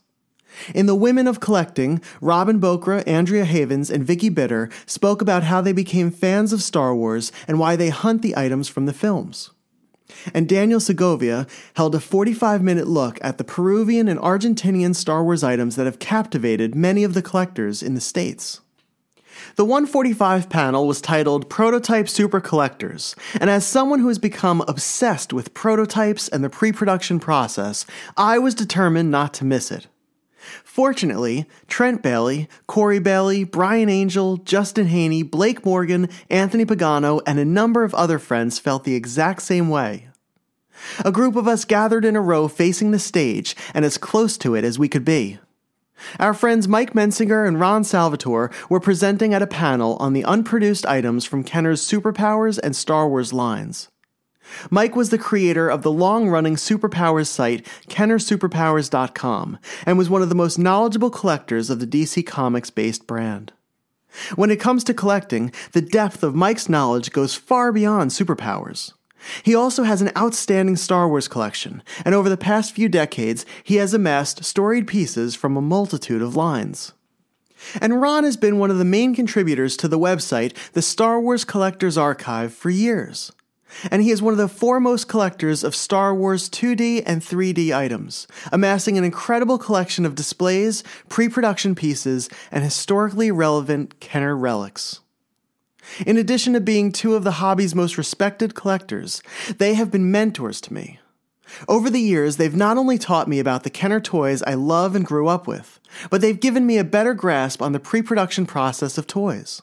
[0.74, 5.62] In The Women of Collecting, Robin Bokra, Andrea Havens, and Vicky Bitter spoke about how
[5.62, 9.52] they became fans of Star Wars and why they hunt the items from the films
[10.34, 15.44] and Daniel Segovia held a 45 minute look at the Peruvian and Argentinian Star Wars
[15.44, 18.62] items that have captivated many of the collectors in the States.
[19.56, 25.34] The 145 panel was titled Prototype Super Collectors, and as someone who has become obsessed
[25.34, 27.86] with prototypes and the pre production process,
[28.18, 29.88] I was determined not to miss it.
[30.64, 37.46] Fortunately, Trent Bailey, Corey Bailey, Brian Angel, Justin Haney, Blake Morgan, Anthony Pagano, and a
[37.46, 40.08] number of other friends felt the exact same way.
[41.06, 44.56] A group of us gathered in a row facing the stage and as close to
[44.56, 45.38] it as we could be.
[46.20, 50.86] Our friends Mike Mensinger and Ron Salvatore were presenting at a panel on the unproduced
[50.88, 53.91] items from Kenner's Superpowers and Star Wars lines.
[54.70, 60.30] Mike was the creator of the long running superpowers site KennerSuperpowers.com and was one of
[60.30, 63.54] the most knowledgeable collectors of the DC Comics based brand.
[64.36, 68.94] When it comes to collecting, the depth of Mike's knowledge goes far beyond superpowers.
[69.44, 73.76] He also has an outstanding Star Wars collection, and over the past few decades, he
[73.76, 76.94] has amassed storied pieces from a multitude of lines.
[77.80, 81.46] And Ron has been one of the main contributors to the website, the Star Wars
[81.46, 83.32] Collectors Archive, for years.
[83.90, 88.28] And he is one of the foremost collectors of Star Wars 2D and 3D items,
[88.52, 95.00] amassing an incredible collection of displays, pre production pieces, and historically relevant Kenner relics.
[96.06, 99.22] In addition to being two of the hobby's most respected collectors,
[99.58, 101.00] they have been mentors to me.
[101.68, 105.06] Over the years, they've not only taught me about the Kenner toys I love and
[105.06, 108.98] grew up with, but they've given me a better grasp on the pre production process
[108.98, 109.62] of toys.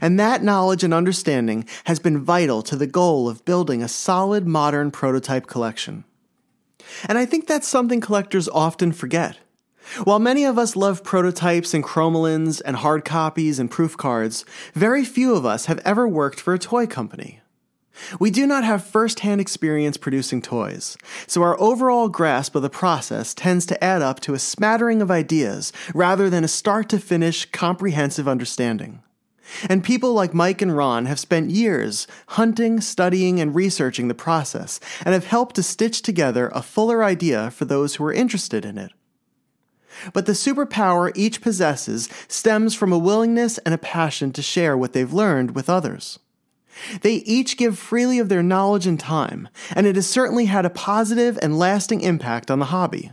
[0.00, 4.46] And that knowledge and understanding has been vital to the goal of building a solid
[4.46, 6.04] modern prototype collection.
[7.08, 9.38] And I think that's something collectors often forget.
[10.04, 14.44] While many of us love prototypes and cromalins and hard copies and proof cards,
[14.74, 17.40] very few of us have ever worked for a toy company.
[18.18, 20.96] We do not have first hand experience producing toys,
[21.26, 25.10] so our overall grasp of the process tends to add up to a smattering of
[25.10, 29.02] ideas rather than a start to finish comprehensive understanding.
[29.68, 34.80] And people like Mike and Ron have spent years hunting, studying, and researching the process
[35.04, 38.78] and have helped to stitch together a fuller idea for those who are interested in
[38.78, 38.92] it.
[40.12, 44.92] But the superpower each possesses stems from a willingness and a passion to share what
[44.92, 46.18] they've learned with others.
[47.02, 50.70] They each give freely of their knowledge and time, and it has certainly had a
[50.70, 53.12] positive and lasting impact on the hobby.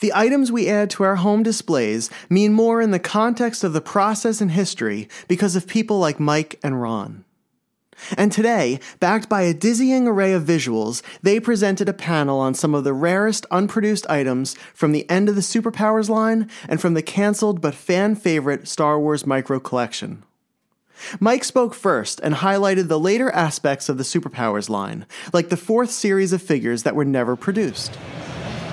[0.00, 3.80] The items we add to our home displays mean more in the context of the
[3.80, 7.24] process and history because of people like Mike and Ron.
[8.16, 12.72] And today, backed by a dizzying array of visuals, they presented a panel on some
[12.76, 17.02] of the rarest unproduced items from the end of the Superpowers line and from the
[17.02, 20.22] canceled but fan favorite Star Wars Micro Collection.
[21.18, 25.90] Mike spoke first and highlighted the later aspects of the Superpowers line, like the fourth
[25.90, 27.98] series of figures that were never produced.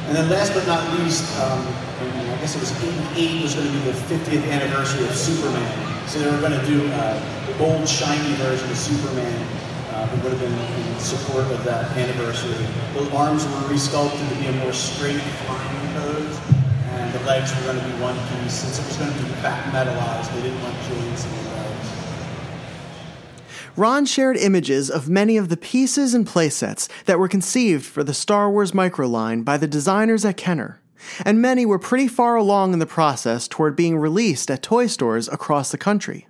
[0.08, 1.66] And then last but not least, um,
[2.00, 2.72] I guess it was
[3.18, 6.08] 88 was going to be the 50th anniversary of Superman.
[6.08, 9.34] So they were going to do a bold, shiny version of Superman
[9.90, 12.54] uh, that would have been in support of that anniversary.
[12.94, 16.38] The arms were resculpted to be a more straight flying pose,
[16.94, 18.62] and the legs were going to be one piece.
[18.62, 21.26] Since it was going to be back metalized, they didn't want joints.
[23.78, 28.14] Ron shared images of many of the pieces and playsets that were conceived for the
[28.14, 30.80] Star Wars Micro line by the designers at Kenner,
[31.26, 35.28] and many were pretty far along in the process toward being released at toy stores
[35.28, 36.26] across the country.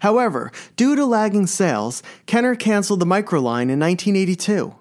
[0.00, 4.74] However, due to lagging sales, Kenner canceled the Micro line in 1982.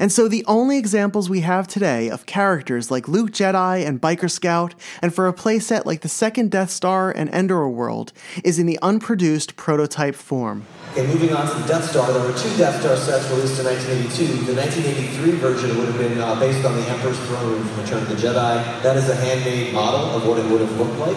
[0.00, 4.30] And so the only examples we have today of characters like Luke Jedi and Biker
[4.30, 8.12] Scout, and for a playset like the second Death Star and Endor World,
[8.44, 10.66] is in the unproduced prototype form.
[10.98, 13.66] Okay, moving on to the Death Star, there were two Death Star sets released in
[13.70, 14.50] 1982.
[14.50, 18.08] The 1983 version would have been uh, based on the Emperor's throne from Return of
[18.08, 18.82] the Jedi.
[18.82, 21.14] That is a handmade model of what it would have looked like.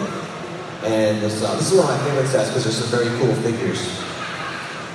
[0.86, 3.34] And this, uh, this is one of my favorite sets because there's some very cool
[3.42, 3.82] figures.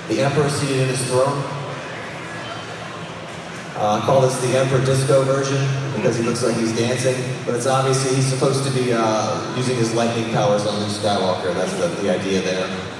[0.08, 1.36] The Emperor seated in his throne,
[3.76, 5.60] uh, I call this the Emperor Disco version
[6.00, 9.76] because he looks like he's dancing, but it's obviously he's supposed to be uh, using
[9.76, 11.52] his lightning powers on Luke Skywalker.
[11.52, 12.97] That's the, the idea there.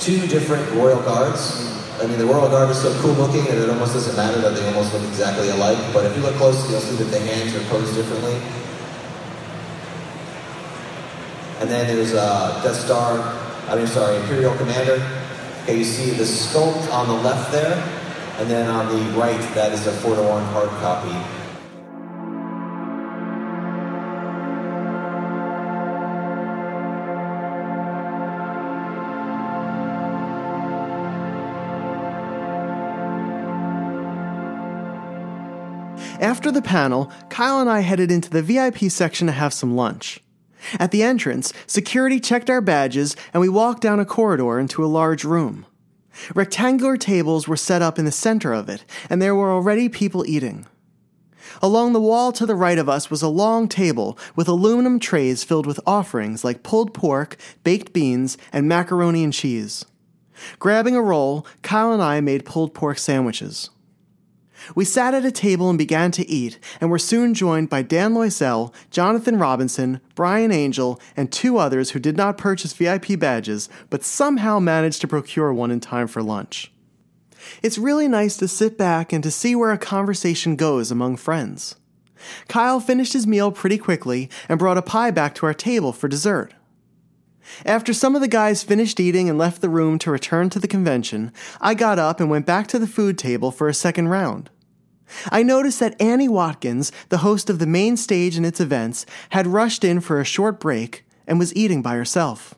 [0.00, 1.66] Two different royal guards.
[2.00, 4.54] I mean, the royal guard is so cool looking that it almost doesn't matter that
[4.54, 5.78] they almost look exactly alike.
[5.92, 8.40] But if you look closely, you'll see that the hands are posed differently.
[11.60, 13.18] And then there's uh, Death Star.
[13.68, 15.02] I mean, sorry, Imperial Commander.
[15.64, 17.82] Okay, you see the sculpt on the left there.
[18.38, 21.37] And then on the right, that is a 4 to 1 hard copy.
[36.20, 40.20] After the panel, Kyle and I headed into the VIP section to have some lunch.
[40.80, 44.86] At the entrance, security checked our badges and we walked down a corridor into a
[44.86, 45.64] large room.
[46.34, 50.26] Rectangular tables were set up in the center of it, and there were already people
[50.26, 50.66] eating.
[51.62, 55.44] Along the wall to the right of us was a long table with aluminum trays
[55.44, 59.84] filled with offerings like pulled pork, baked beans, and macaroni and cheese.
[60.58, 63.70] Grabbing a roll, Kyle and I made pulled pork sandwiches.
[64.74, 68.14] We sat at a table and began to eat, and were soon joined by Dan
[68.14, 74.04] Loisel, Jonathan Robinson, Brian Angel, and two others who did not purchase VIP badges, but
[74.04, 76.72] somehow managed to procure one in time for lunch.
[77.62, 81.76] It's really nice to sit back and to see where a conversation goes among friends.
[82.48, 86.08] Kyle finished his meal pretty quickly and brought a pie back to our table for
[86.08, 86.52] dessert.
[87.64, 90.68] After some of the guys finished eating and left the room to return to the
[90.68, 94.50] convention, I got up and went back to the food table for a second round.
[95.30, 99.46] I noticed that Annie Watkins, the host of the main stage and its events, had
[99.46, 102.54] rushed in for a short break and was eating by herself.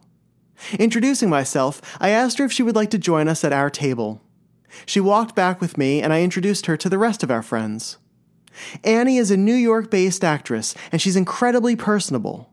[0.79, 4.21] Introducing myself, I asked her if she would like to join us at our table.
[4.87, 7.99] She walked back with me and I introduced her to the rest of our friends.
[8.85, 12.50] Annie is a New York based actress and she's incredibly personable.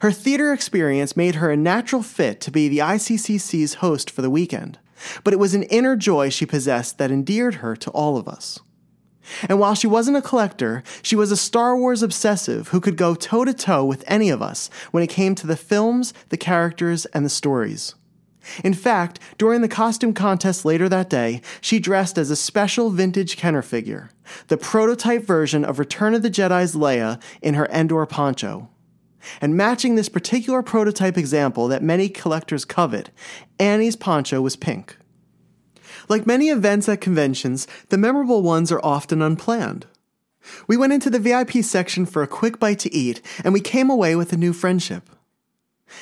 [0.00, 4.30] Her theater experience made her a natural fit to be the ICCC's host for the
[4.30, 4.78] weekend,
[5.24, 8.60] but it was an inner joy she possessed that endeared her to all of us.
[9.48, 13.14] And while she wasn't a collector, she was a Star Wars obsessive who could go
[13.14, 17.06] toe to toe with any of us when it came to the films, the characters,
[17.06, 17.94] and the stories.
[18.64, 23.36] In fact, during the costume contest later that day, she dressed as a special vintage
[23.36, 24.10] Kenner figure,
[24.48, 28.69] the prototype version of Return of the Jedi's Leia in her Endor poncho.
[29.40, 33.10] And matching this particular prototype example that many collectors covet,
[33.58, 34.96] Annie's poncho was pink.
[36.08, 39.86] Like many events at conventions, the memorable ones are often unplanned.
[40.66, 43.90] We went into the VIP section for a quick bite to eat, and we came
[43.90, 45.08] away with a new friendship.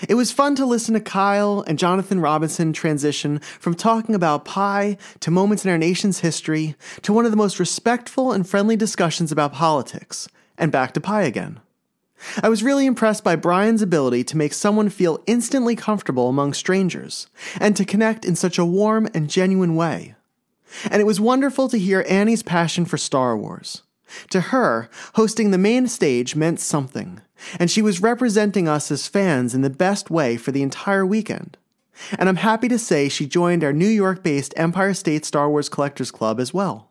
[0.08, 4.98] It was fun to listen to Kyle and Jonathan Robinson transition from talking about pie
[5.20, 9.32] to moments in our nation's history to one of the most respectful and friendly discussions
[9.32, 11.60] about politics, and back to pie again.
[12.42, 17.28] I was really impressed by Brian's ability to make someone feel instantly comfortable among strangers,
[17.60, 20.14] and to connect in such a warm and genuine way.
[20.90, 23.82] And it was wonderful to hear Annie's passion for Star Wars.
[24.30, 27.20] To her, hosting the main stage meant something,
[27.58, 31.56] and she was representing us as fans in the best way for the entire weekend.
[32.18, 35.68] And I'm happy to say she joined our New York based Empire State Star Wars
[35.68, 36.87] Collectors Club as well.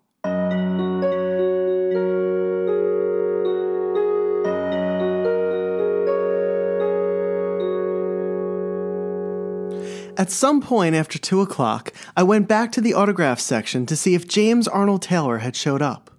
[10.18, 14.15] At some point after 2 o'clock, I went back to the autograph section to see
[14.15, 16.09] if James Arnold Taylor had showed up.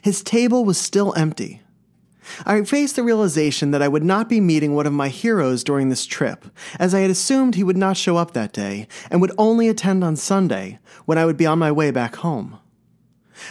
[0.00, 1.60] His table was still empty.
[2.46, 5.90] I faced the realization that I would not be meeting one of my heroes during
[5.90, 6.46] this trip,
[6.78, 10.02] as I had assumed he would not show up that day and would only attend
[10.02, 12.58] on Sunday, when I would be on my way back home.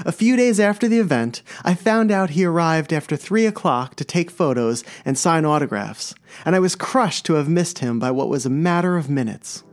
[0.04, 4.04] A few days after the event, I found out he arrived after 3 o'clock to
[4.04, 8.30] take photos and sign autographs, and I was crushed to have missed him by what
[8.30, 9.64] was a matter of minutes.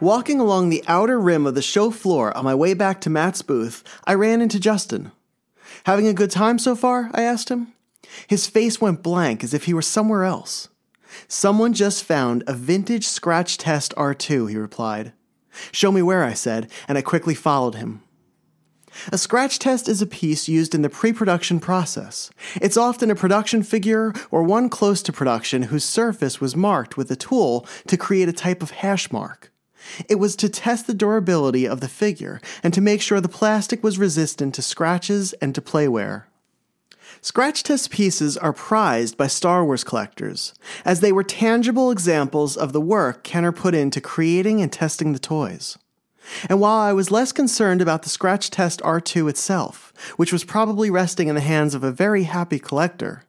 [0.00, 3.42] Walking along the outer rim of the show floor on my way back to Matt's
[3.42, 5.10] booth, I ran into Justin.
[5.86, 7.10] Having a good time so far?
[7.12, 7.72] I asked him.
[8.28, 10.68] His face went blank as if he were somewhere else.
[11.26, 15.14] Someone just found a vintage scratch test R2, he replied.
[15.72, 18.02] Show me where, I said, and I quickly followed him.
[19.10, 22.30] A scratch test is a piece used in the pre production process.
[22.62, 27.10] It's often a production figure or one close to production whose surface was marked with
[27.10, 29.50] a tool to create a type of hash mark.
[30.08, 33.82] It was to test the durability of the figure and to make sure the plastic
[33.82, 36.24] was resistant to scratches and to playware.
[37.20, 42.72] Scratch test pieces are prized by Star Wars collectors, as they were tangible examples of
[42.72, 45.78] the work Kenner put into creating and testing the toys.
[46.48, 50.90] And while I was less concerned about the scratch test R2 itself, which was probably
[50.90, 53.24] resting in the hands of a very happy collector,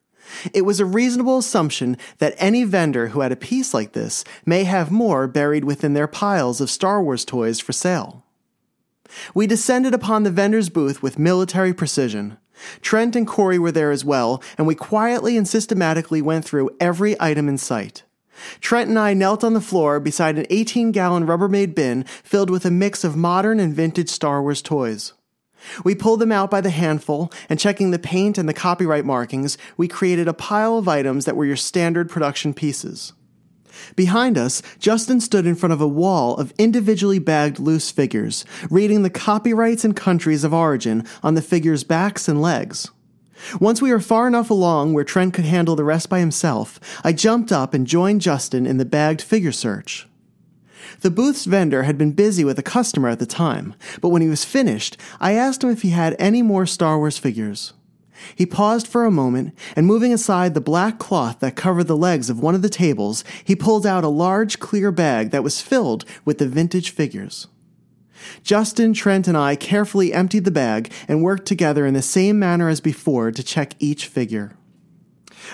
[0.53, 4.63] it was a reasonable assumption that any vendor who had a piece like this may
[4.63, 8.25] have more buried within their piles of Star Wars toys for sale.
[9.33, 12.37] We descended upon the vendor's booth with military precision.
[12.81, 17.19] Trent and Corey were there as well, and we quietly and systematically went through every
[17.19, 18.03] item in sight.
[18.61, 22.65] Trent and I knelt on the floor beside an 18 gallon Rubbermaid bin filled with
[22.65, 25.13] a mix of modern and vintage Star Wars toys.
[25.83, 29.57] We pulled them out by the handful, and checking the paint and the copyright markings,
[29.77, 33.13] we created a pile of items that were your standard production pieces.
[33.95, 39.03] Behind us, Justin stood in front of a wall of individually bagged loose figures, reading
[39.03, 42.89] the copyrights and countries of origin on the figures' backs and legs.
[43.61, 47.13] Once we were far enough along where Trent could handle the rest by himself, I
[47.13, 50.08] jumped up and joined Justin in the bagged figure search.
[51.01, 54.27] The booth's vendor had been busy with a customer at the time, but when he
[54.27, 57.73] was finished, I asked him if he had any more Star Wars figures.
[58.35, 62.29] He paused for a moment, and moving aside the black cloth that covered the legs
[62.29, 66.05] of one of the tables, he pulled out a large clear bag that was filled
[66.25, 67.47] with the vintage figures.
[68.43, 72.67] Justin, Trent, and I carefully emptied the bag and worked together in the same manner
[72.67, 74.57] as before to check each figure.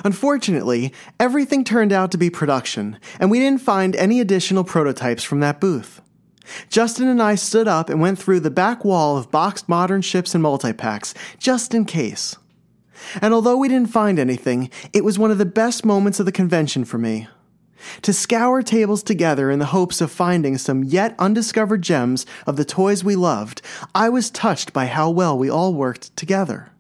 [0.03, 5.39] Unfortunately, everything turned out to be production, and we didn't find any additional prototypes from
[5.41, 6.01] that booth.
[6.69, 10.35] Justin and I stood up and went through the back wall of boxed modern ships
[10.35, 12.35] and multi-packs, just in case.
[13.21, 16.31] And although we didn't find anything, it was one of the best moments of the
[16.31, 17.27] convention for me.
[18.03, 22.65] To scour tables together in the hopes of finding some yet undiscovered gems of the
[22.65, 23.61] toys we loved,
[23.93, 26.71] I was touched by how well we all worked together.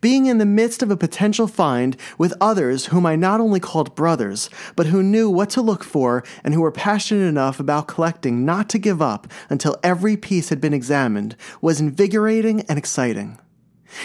[0.00, 3.94] Being in the midst of a potential find with others whom I not only called
[3.94, 8.44] brothers, but who knew what to look for and who were passionate enough about collecting
[8.44, 13.38] not to give up until every piece had been examined was invigorating and exciting.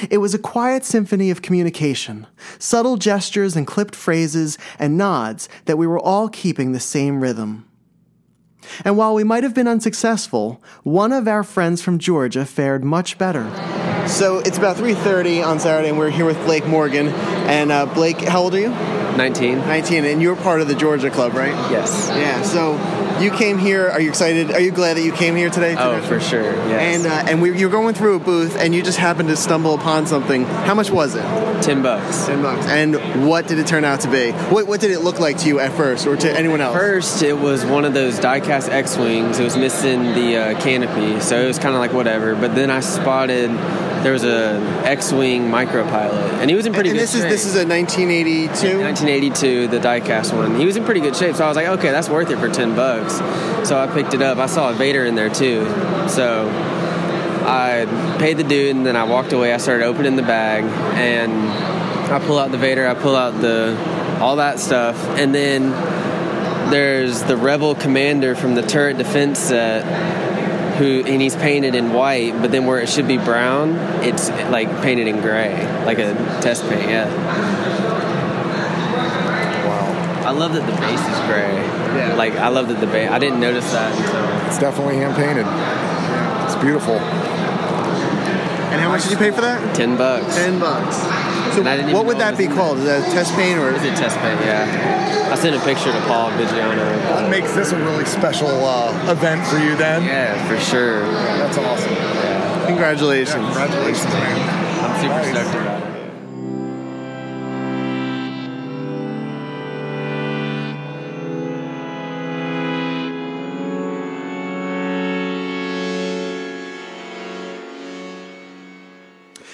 [0.10, 5.78] It was a quiet symphony of communication, subtle gestures and clipped phrases and nods that
[5.78, 7.68] we were all keeping the same rhythm.
[8.86, 13.18] And while we might have been unsuccessful, one of our friends from Georgia fared much
[13.18, 13.44] better.
[14.08, 17.10] So it's about 3:30 on Saturday, and we're here with Blake Morgan.
[17.48, 19.03] And uh, Blake, how old are you?
[19.18, 19.60] 19.
[19.60, 21.54] 19, and you're part of the Georgia Club, right?
[21.72, 22.10] Yes.
[22.10, 22.42] Yeah.
[22.42, 22.74] So
[23.22, 23.90] you came here.
[23.90, 24.52] Are you excited?
[24.52, 25.76] Are you glad that you came here today?
[25.78, 26.44] Oh, for sure.
[26.44, 26.98] Yes.
[26.98, 29.36] And uh, and we, you were going through a booth, and you just happened to
[29.36, 30.46] stumble upon something.
[30.46, 31.24] How much was it?
[31.62, 32.26] Ten bucks.
[32.26, 32.66] Ten bucks.
[32.68, 34.32] And what did it turn out to be?
[34.32, 36.76] What what did it look like to you at first, or to anyone else?
[36.76, 39.40] First, it was one of those diecast X-wings.
[39.40, 42.36] It was missing the uh, canopy, so it was kind of like whatever.
[42.36, 43.52] But then I spotted
[44.04, 47.26] there was a X-wing micropilot, and he was in pretty and good this shape.
[47.26, 48.82] is this is a 1982.
[48.82, 50.56] 1982, the diecast one.
[50.60, 52.50] He was in pretty good shape, so I was like, okay, that's worth it for
[52.50, 53.18] ten bucks.
[53.68, 54.38] So I picked it up.
[54.38, 55.66] I saw a Vader in there too,
[56.10, 56.50] so
[57.46, 57.86] I
[58.20, 59.54] paid the dude, and then I walked away.
[59.54, 61.32] I started opening the bag, and
[62.12, 62.88] I pull out the Vader.
[62.88, 63.78] I pull out the
[64.20, 65.72] all that stuff, and then
[66.72, 70.22] there's the Rebel Commander from the Turret Defense set.
[70.74, 74.68] Who and he's painted in white, but then where it should be brown, it's like
[74.82, 75.54] painted in gray,
[75.86, 76.90] like a test paint.
[76.90, 77.83] Yeah.
[80.34, 80.38] Wow.
[80.38, 81.54] I love that the base is gray.
[81.98, 82.16] Yeah.
[82.16, 83.10] Like I love that the base.
[83.10, 84.48] I didn't notice that until.
[84.48, 85.46] It's definitely hand painted.
[86.46, 86.96] It's beautiful.
[88.74, 89.76] And how much did you pay for that?
[89.76, 90.36] Ten bucks.
[90.36, 90.98] Ten bucks.
[91.54, 92.80] So And I didn't what would that be called?
[92.80, 93.70] Is that a test paint or?
[93.70, 94.40] Is it test paint?
[94.42, 95.30] Yeah.
[95.32, 96.82] I sent a picture to Paul Vigiano.
[97.14, 100.04] What makes this a really special uh, event for you then?
[100.04, 101.02] Yeah, for sure.
[101.38, 101.92] That's awesome.
[101.94, 102.66] Yeah.
[102.68, 103.46] Congratulations.
[103.46, 104.84] congratulations, man.
[104.84, 105.30] I'm super Nice.
[105.30, 105.93] stoked about it.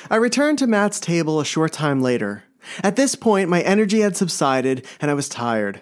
[0.10, 2.44] I returned to Matt's table a short time later.
[2.84, 5.82] At this point, my energy had subsided and I was tired.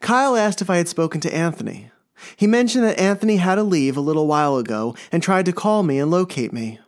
[0.00, 1.90] Kyle asked if I had spoken to Anthony.
[2.36, 5.82] He mentioned that Anthony had to leave a little while ago and tried to call
[5.82, 6.80] me and locate me.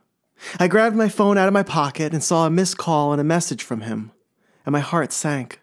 [0.58, 3.24] I grabbed my phone out of my pocket and saw a missed call and a
[3.24, 4.12] message from him,
[4.64, 5.60] and my heart sank.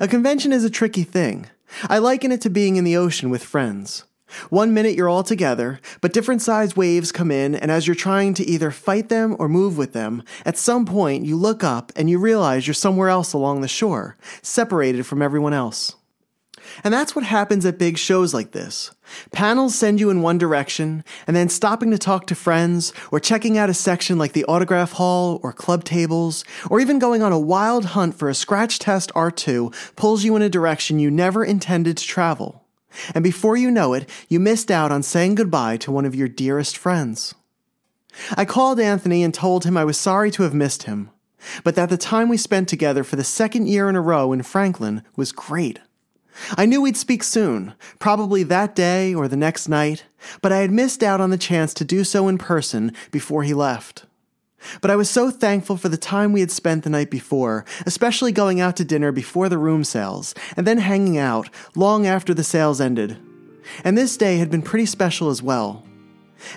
[0.00, 1.46] A convention is a tricky thing.
[1.88, 4.04] I liken it to being in the ocean with friends.
[4.50, 8.34] One minute you're all together, but different sized waves come in, and as you're trying
[8.34, 12.08] to either fight them or move with them, at some point you look up and
[12.08, 15.96] you realize you're somewhere else along the shore, separated from everyone else.
[16.84, 18.92] And that's what happens at big shows like this.
[19.32, 23.58] Panels send you in one direction, and then stopping to talk to friends, or checking
[23.58, 27.38] out a section like the autograph hall or club tables, or even going on a
[27.38, 31.96] wild hunt for a scratch test R2 pulls you in a direction you never intended
[31.98, 32.61] to travel.
[33.14, 36.28] And before you know it, you missed out on saying goodbye to one of your
[36.28, 37.34] dearest friends.
[38.36, 41.10] I called Anthony and told him I was sorry to have missed him,
[41.64, 44.42] but that the time we spent together for the second year in a row in
[44.42, 45.80] Franklin was great.
[46.56, 50.04] I knew we'd speak soon, probably that day or the next night,
[50.40, 53.54] but I had missed out on the chance to do so in person before he
[53.54, 54.06] left.
[54.80, 58.32] But I was so thankful for the time we had spent the night before, especially
[58.32, 62.44] going out to dinner before the room sales, and then hanging out long after the
[62.44, 63.18] sales ended.
[63.84, 65.84] And this day had been pretty special as well.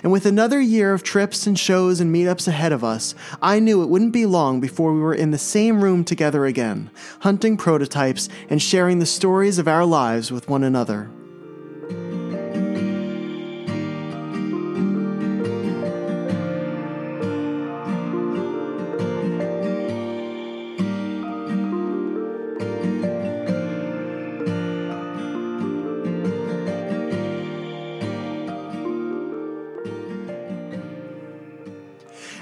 [0.02, 3.82] And with another year of trips and shows and meetups ahead of us, I knew
[3.82, 6.90] it wouldn't be long before we were in the same room together again,
[7.20, 11.08] hunting prototypes and sharing the stories of our lives with one another.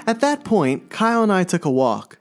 [0.07, 2.19] At that point, Kyle and I took a walk.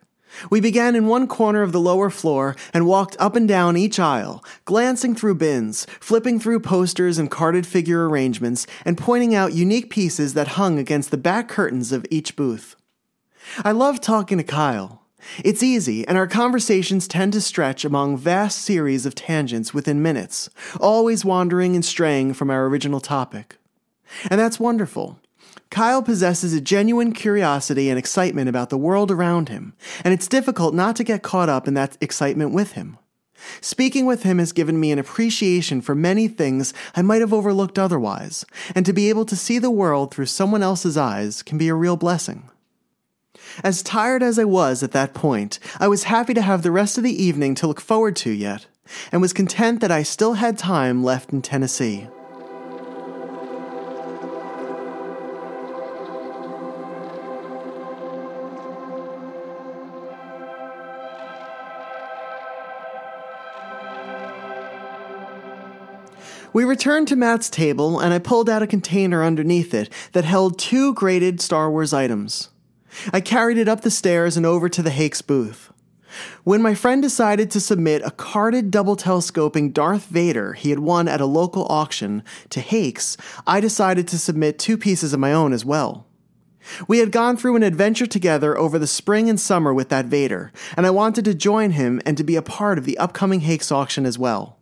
[0.51, 4.01] We began in one corner of the lower floor and walked up and down each
[4.01, 9.91] aisle, glancing through bins, flipping through posters and carded figure arrangements, and pointing out unique
[9.91, 12.75] pieces that hung against the back curtains of each booth.
[13.65, 15.03] I love talking to Kyle.
[15.43, 20.51] It's easy, and our conversations tend to stretch among vast series of tangents within minutes,
[20.81, 23.57] always wandering and straying from our original topic.
[24.31, 25.19] And that's wonderful.
[25.71, 30.75] Kyle possesses a genuine curiosity and excitement about the world around him, and it's difficult
[30.75, 32.99] not to get caught up in that excitement with him.
[33.61, 37.79] Speaking with him has given me an appreciation for many things I might have overlooked
[37.79, 38.45] otherwise,
[38.75, 41.75] and to be able to see the world through someone else's eyes can be a
[41.75, 42.49] real blessing.
[43.63, 46.97] As tired as I was at that point, I was happy to have the rest
[46.97, 48.67] of the evening to look forward to yet,
[49.13, 52.09] and was content that I still had time left in Tennessee.
[66.55, 70.57] We returned to Matt's table, and I pulled out a container underneath it that held
[70.57, 72.51] two graded Star Wars items.
[73.13, 75.73] I carried it up the stairs and over to the Hakes booth.
[76.45, 81.09] When my friend decided to submit a carded double telescoping Darth Vader he had won
[81.09, 83.17] at a local auction to Hakes,
[83.49, 86.07] I decided to submit two pieces of my own as well.
[86.87, 90.53] We had gone through an adventure together over the spring and summer with that Vader,
[90.77, 93.73] and I wanted to join him and to be a part of the upcoming Hakes
[93.73, 94.61] auction as well.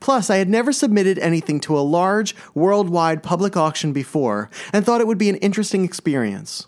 [0.00, 5.00] Plus, I had never submitted anything to a large, worldwide public auction before and thought
[5.00, 6.66] it would be an interesting experience.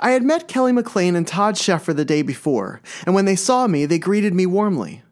[0.00, 3.66] I had met Kelly McLean and Todd Sheffer the day before, and when they saw
[3.66, 5.02] me, they greeted me warmly.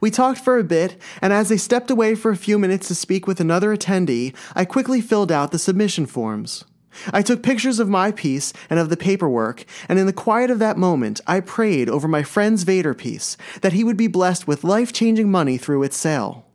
[0.00, 2.94] We talked for a bit, and as they stepped away for a few minutes to
[2.94, 6.64] speak with another attendee, I quickly filled out the submission forms.
[7.12, 10.60] I took pictures of my piece and of the paperwork, and in the quiet of
[10.60, 14.64] that moment, I prayed over my friend's Vader piece that he would be blessed with
[14.64, 16.46] life changing money through its sale.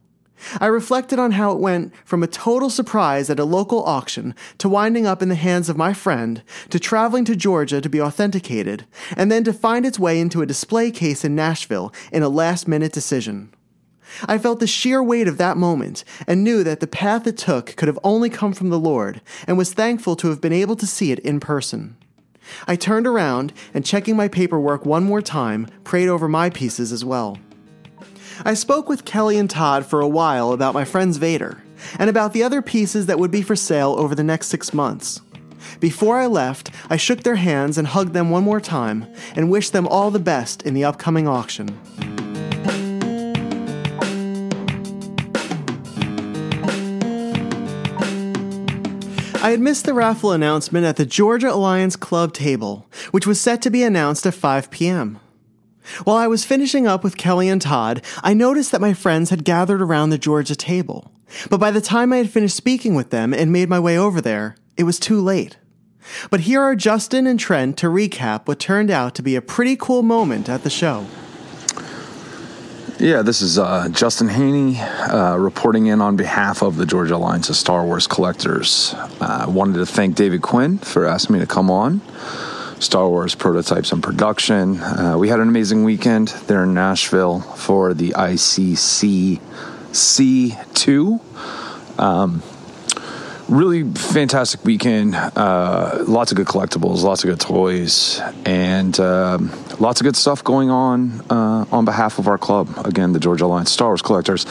[0.59, 4.69] I reflected on how it went from a total surprise at a local auction to
[4.69, 8.85] winding up in the hands of my friend, to traveling to Georgia to be authenticated,
[9.15, 12.67] and then to find its way into a display case in Nashville in a last
[12.67, 13.53] minute decision.
[14.25, 17.75] I felt the sheer weight of that moment and knew that the path it took
[17.75, 20.87] could have only come from the Lord and was thankful to have been able to
[20.87, 21.95] see it in person.
[22.67, 27.05] I turned around and, checking my paperwork one more time, prayed over my pieces as
[27.05, 27.37] well.
[28.45, 31.61] I spoke with Kelly and Todd for a while about my friend's Vader
[31.97, 35.19] and about the other pieces that would be for sale over the next six months.
[35.81, 39.73] Before I left, I shook their hands and hugged them one more time and wished
[39.73, 41.77] them all the best in the upcoming auction.
[49.41, 53.61] I had missed the raffle announcement at the Georgia Alliance Club table, which was set
[53.63, 55.19] to be announced at 5 p.m.
[56.03, 59.43] While I was finishing up with Kelly and Todd, I noticed that my friends had
[59.43, 61.11] gathered around the Georgia table.
[61.49, 64.21] But by the time I had finished speaking with them and made my way over
[64.21, 65.57] there, it was too late.
[66.29, 69.75] But here are Justin and Trent to recap what turned out to be a pretty
[69.75, 71.05] cool moment at the show.
[72.99, 77.49] Yeah, this is uh, Justin Haney uh, reporting in on behalf of the Georgia Alliance
[77.49, 78.93] of Star Wars collectors.
[79.21, 82.01] I uh, wanted to thank David Quinn for asking me to come on.
[82.80, 84.80] Star Wars prototypes in production.
[84.80, 89.41] Uh, we had an amazing weekend there in Nashville for the ICC
[89.91, 91.99] C2.
[91.99, 92.41] Um,
[93.49, 95.15] really fantastic weekend.
[95.15, 100.43] Uh, lots of good collectibles, lots of good toys, and um, lots of good stuff
[100.43, 102.69] going on uh, on behalf of our club.
[102.86, 104.45] Again, the Georgia Alliance Star Wars Collectors.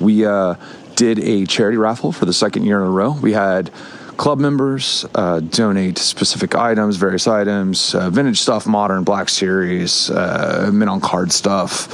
[0.00, 0.56] We uh,
[0.96, 3.12] did a charity raffle for the second year in a row.
[3.12, 3.70] We had
[4.18, 10.70] club members uh, donate specific items, various items, uh, vintage stuff, modern, Black Series, uh,
[10.74, 11.88] mint on card stuff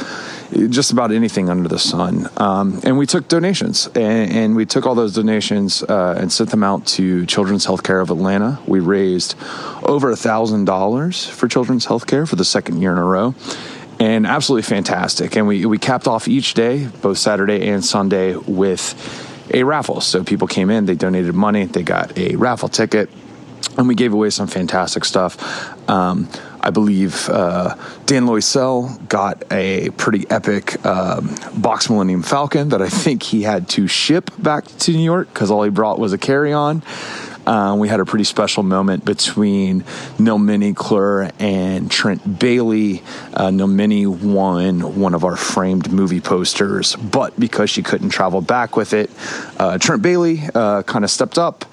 [0.68, 2.29] just about anything under the sun.
[2.37, 6.51] Um, and we took donations, and, and, we took all those donations uh, and sent
[6.51, 8.61] them out to Children's Healthcare of Atlanta.
[8.66, 9.35] We raised
[9.83, 13.35] over a thousand dollars for Children's Healthcare for the second year in a row.
[13.99, 15.37] And absolutely fantastic.
[15.37, 18.95] And we, we capped off each day, both Saturday and Sunday, with
[19.53, 20.01] a raffle.
[20.01, 23.11] So people came in, they donated money, they got a raffle ticket,
[23.76, 25.88] and we gave away some fantastic stuff.
[25.88, 26.28] Um,
[26.61, 27.76] I believe uh,
[28.07, 33.68] Dan Loisel got a pretty epic um, Box Millennium Falcon that I think he had
[33.70, 36.82] to ship back to New York because all he brought was a carry on.
[37.47, 39.84] Uh, we had a pretty special moment between
[40.18, 40.38] Nil
[40.74, 43.03] Clur and Trent Bailey.
[43.32, 48.76] Uh, Nilmini won one of our framed movie posters, but because she couldn't travel back
[48.76, 49.11] with it,
[49.59, 51.64] uh, Trent Bailey uh, kind of stepped up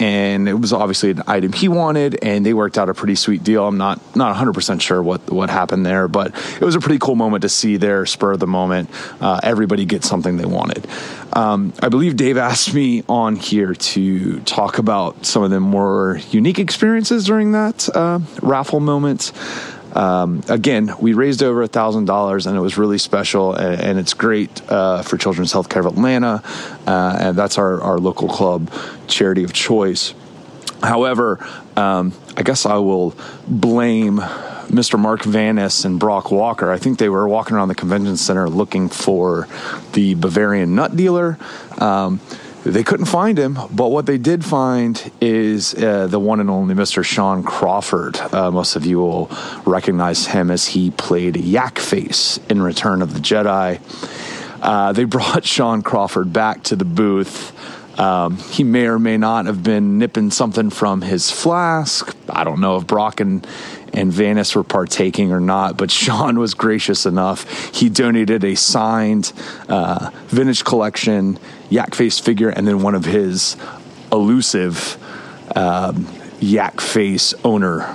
[0.00, 3.44] and it was obviously an item he wanted, and they worked out a pretty sweet
[3.44, 3.66] deal.
[3.68, 6.98] I'm not not 100 percent sure what what happened there, but it was a pretty
[6.98, 8.90] cool moment to see their spur of the moment.
[9.20, 10.88] Uh, everybody get something they wanted.
[11.32, 16.18] Um, I believe Dave asked me on here to talk about some of the more
[16.30, 19.32] unique experiences during that uh, raffle moment.
[19.94, 23.98] Um, again, we raised over a thousand dollars, and it was really special, and, and
[23.98, 26.42] it's great uh, for Children's Healthcare of Atlanta,
[26.86, 28.70] uh, and that's our, our local club
[29.08, 30.14] charity of choice.
[30.82, 31.44] However,
[31.76, 33.14] um, I guess I will
[33.46, 34.18] blame
[34.70, 34.98] Mr.
[34.98, 36.70] Mark Vanis and Brock Walker.
[36.70, 39.48] I think they were walking around the convention center looking for
[39.92, 41.38] the Bavarian nut dealer.
[41.78, 42.20] Um,
[42.64, 46.74] they couldn't find him, but what they did find is uh, the one and only
[46.74, 47.02] Mr.
[47.04, 48.18] Sean Crawford.
[48.18, 49.30] Uh, most of you will
[49.64, 53.80] recognize him as he played Yak Face in Return of the Jedi.
[54.60, 57.56] Uh, they brought Sean Crawford back to the booth.
[57.98, 62.16] Um, he may or may not have been nipping something from his flask.
[62.28, 63.46] I don't know if Brock and,
[63.92, 67.74] and Vanis were partaking or not, but Sean was gracious enough.
[67.74, 69.32] He donated a signed
[69.68, 71.38] uh, vintage collection
[71.70, 73.56] yak face figure and then one of his
[74.12, 74.98] elusive
[75.56, 76.06] um,
[76.40, 77.94] yak face owner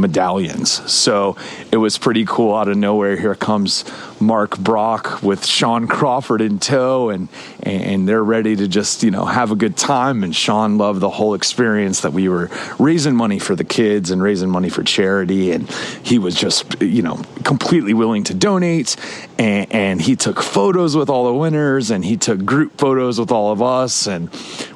[0.00, 0.70] medallions.
[0.90, 1.36] So
[1.70, 3.16] it was pretty cool out of nowhere.
[3.16, 3.84] Here comes
[4.20, 7.28] Mark Brock with Sean Crawford in tow, and
[7.62, 10.24] and they're ready to just you know have a good time.
[10.24, 14.22] And Sean loved the whole experience that we were raising money for the kids and
[14.22, 15.68] raising money for charity, and
[16.02, 18.96] he was just you know completely willing to donate.
[19.38, 23.30] And, and he took photos with all the winners, and he took group photos with
[23.30, 24.30] all of us, and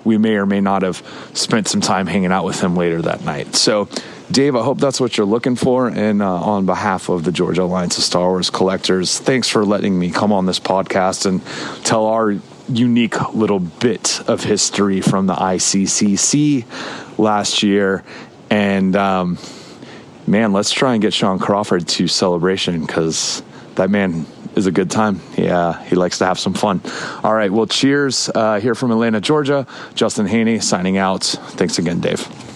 [0.04, 1.02] we may or may not have
[1.34, 3.54] spent some time hanging out with him later that night.
[3.56, 3.88] So
[4.32, 5.88] Dave, I hope that's what you're looking for.
[5.88, 9.98] And uh, on behalf of the Georgia Alliance of Star Wars collectors, thanks for letting
[9.98, 11.44] me come on this podcast and
[11.84, 12.36] tell our
[12.68, 16.64] unique little bit of history from the ICCC
[17.18, 18.04] last year.
[18.48, 19.38] And um,
[20.26, 23.42] man, let's try and get Sean Crawford to celebration because
[23.74, 24.24] that man
[24.56, 25.20] is a good time.
[25.36, 26.80] Yeah, he likes to have some fun.
[27.22, 29.66] All right, well, cheers uh, here from Atlanta, Georgia.
[29.94, 31.24] Justin Haney signing out.
[31.24, 32.51] Thanks again, Dave.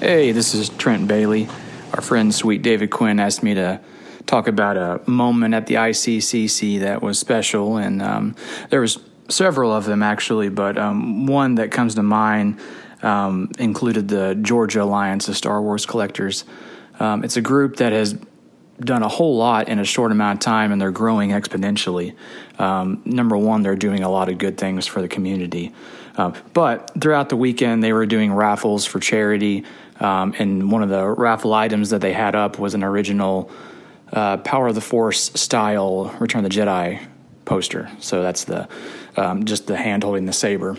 [0.00, 1.48] Hey, this is Trent Bailey.
[1.92, 3.80] Our friend Sweet David Quinn asked me to
[4.26, 8.34] talk about a moment at the ICCC that was special, and um,
[8.70, 12.58] there was several of them actually, but um, one that comes to mind
[13.02, 16.44] um, included the Georgia Alliance of Star Wars Collectors.
[16.98, 18.18] Um, it's a group that has
[18.80, 22.16] done a whole lot in a short amount of time, and they're growing exponentially.
[22.58, 25.72] Um, number one, they're doing a lot of good things for the community.
[26.16, 29.64] Uh, but throughout the weekend, they were doing raffles for charity.
[30.00, 33.50] Um, and one of the raffle items that they had up was an original
[34.12, 37.04] uh, Power of the Force style Return of the Jedi
[37.44, 37.90] poster.
[38.00, 38.68] So that's the
[39.16, 40.76] um, just the hand holding the saber.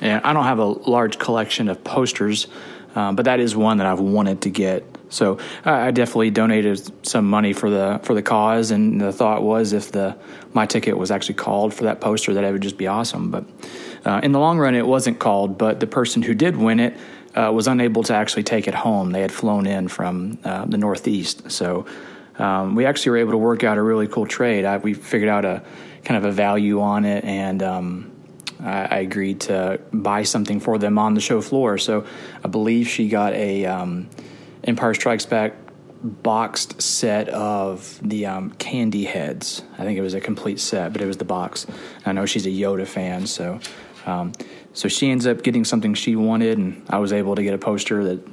[0.00, 2.48] And I don't have a large collection of posters,
[2.94, 4.84] um, but that is one that I've wanted to get.
[5.08, 9.42] So I, I definitely donated some money for the for the cause, and the thought
[9.42, 10.16] was if the
[10.52, 13.30] my ticket was actually called for that poster, that it would just be awesome.
[13.30, 13.44] But
[14.04, 15.58] uh, in the long run, it wasn't called.
[15.58, 16.96] But the person who did win it
[17.34, 19.12] uh, was unable to actually take it home.
[19.12, 21.86] They had flown in from uh, the Northeast, so
[22.38, 24.64] um, we actually were able to work out a really cool trade.
[24.64, 25.62] I, we figured out a
[26.04, 28.12] kind of a value on it, and um,
[28.60, 31.78] I, I, agreed to buy something for them on the show floor.
[31.78, 32.06] So
[32.42, 34.10] I believe she got a um,
[34.64, 35.54] Empire Strikes Back
[36.02, 39.62] boxed set of the um, candy heads.
[39.78, 41.66] I think it was a complete set, but it was the box.
[42.04, 43.58] I know she's a Yoda fan, so
[44.04, 44.32] um,
[44.74, 47.58] so she ends up getting something she wanted, and I was able to get a
[47.58, 48.28] poster that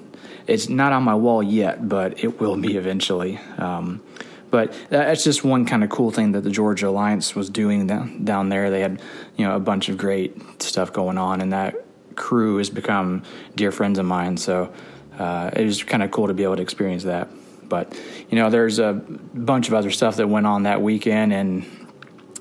[0.48, 3.38] it's not on my wall yet, but it will be eventually.
[3.58, 4.02] Um,
[4.50, 8.50] but that's just one kind of cool thing that the Georgia Alliance was doing down,
[8.50, 8.70] there.
[8.70, 9.02] They had,
[9.38, 11.76] you know, a bunch of great stuff going on, and that
[12.16, 13.24] crew has become
[13.56, 14.36] dear friends of mine.
[14.36, 14.74] So
[15.18, 17.30] uh, it was kind of cool to be able to experience that.
[17.70, 17.98] But
[18.30, 21.81] you know, there's a bunch of other stuff that went on that weekend, and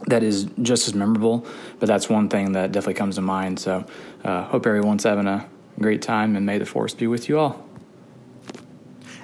[0.07, 1.47] that is just as memorable.
[1.79, 3.59] But that's one thing that definitely comes to mind.
[3.59, 3.85] So,
[4.25, 5.49] uh, hope everyone's having a
[5.79, 7.65] great time, and may the force be with you all.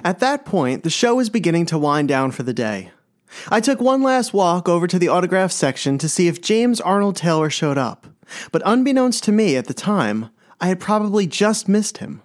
[0.03, 2.91] At that point, the show was beginning to wind down for the day.
[3.49, 7.15] I took one last walk over to the autograph section to see if James Arnold
[7.15, 8.07] Taylor showed up,
[8.51, 12.21] but unbeknownst to me at the time, I had probably just missed him.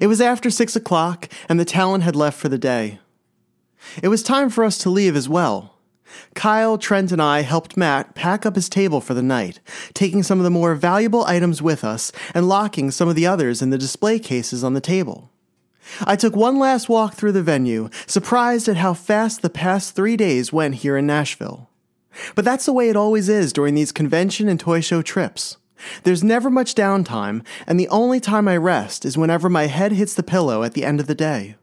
[0.00, 2.98] It was after six o'clock, and the talent had left for the day.
[4.02, 5.73] It was time for us to leave as well.
[6.34, 9.60] Kyle, Trent, and I helped Matt pack up his table for the night,
[9.94, 13.62] taking some of the more valuable items with us and locking some of the others
[13.62, 15.30] in the display cases on the table.
[16.04, 20.16] I took one last walk through the venue, surprised at how fast the past three
[20.16, 21.68] days went here in Nashville.
[22.34, 25.56] But that's the way it always is during these convention and toy show trips.
[26.04, 30.14] There's never much downtime, and the only time I rest is whenever my head hits
[30.14, 31.56] the pillow at the end of the day.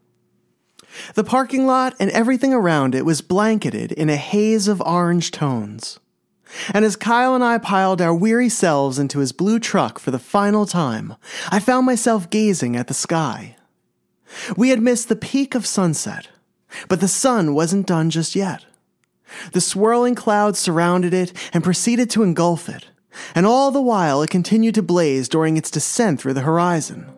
[1.14, 5.98] The parking lot and everything around it was blanketed in a haze of orange tones.
[6.72, 10.18] And as Kyle and I piled our weary selves into his blue truck for the
[10.18, 11.14] final time,
[11.50, 13.56] I found myself gazing at the sky.
[14.56, 16.28] We had missed the peak of sunset,
[16.88, 18.64] but the sun wasn't done just yet.
[19.52, 22.88] The swirling clouds surrounded it and proceeded to engulf it,
[23.34, 27.10] and all the while it continued to blaze during its descent through the horizon.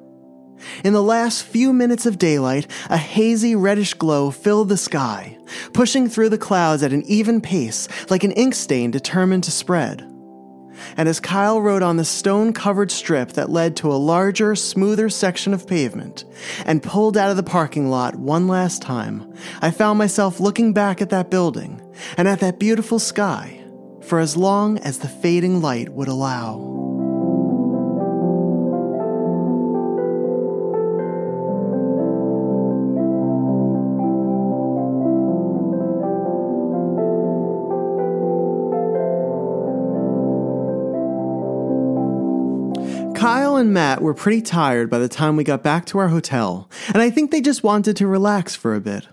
[0.83, 5.39] In the last few minutes of daylight, a hazy reddish glow filled the sky,
[5.73, 10.09] pushing through the clouds at an even pace like an ink stain determined to spread.
[10.97, 15.09] And as Kyle rode on the stone covered strip that led to a larger, smoother
[15.09, 16.25] section of pavement
[16.67, 21.01] and pulled out of the parking lot one last time, I found myself looking back
[21.01, 21.81] at that building
[22.17, 23.61] and at that beautiful sky
[24.03, 26.84] for as long as the fading light would allow.
[43.25, 46.99] And Matt were pretty tired by the time we got back to our hotel, and
[46.99, 49.09] I think they just wanted to relax for a bit.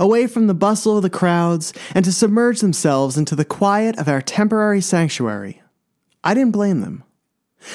[0.00, 4.08] Away from the bustle of the crowds and to submerge themselves into the quiet of
[4.08, 5.60] our temporary sanctuary.
[6.24, 7.04] I didn't blame them.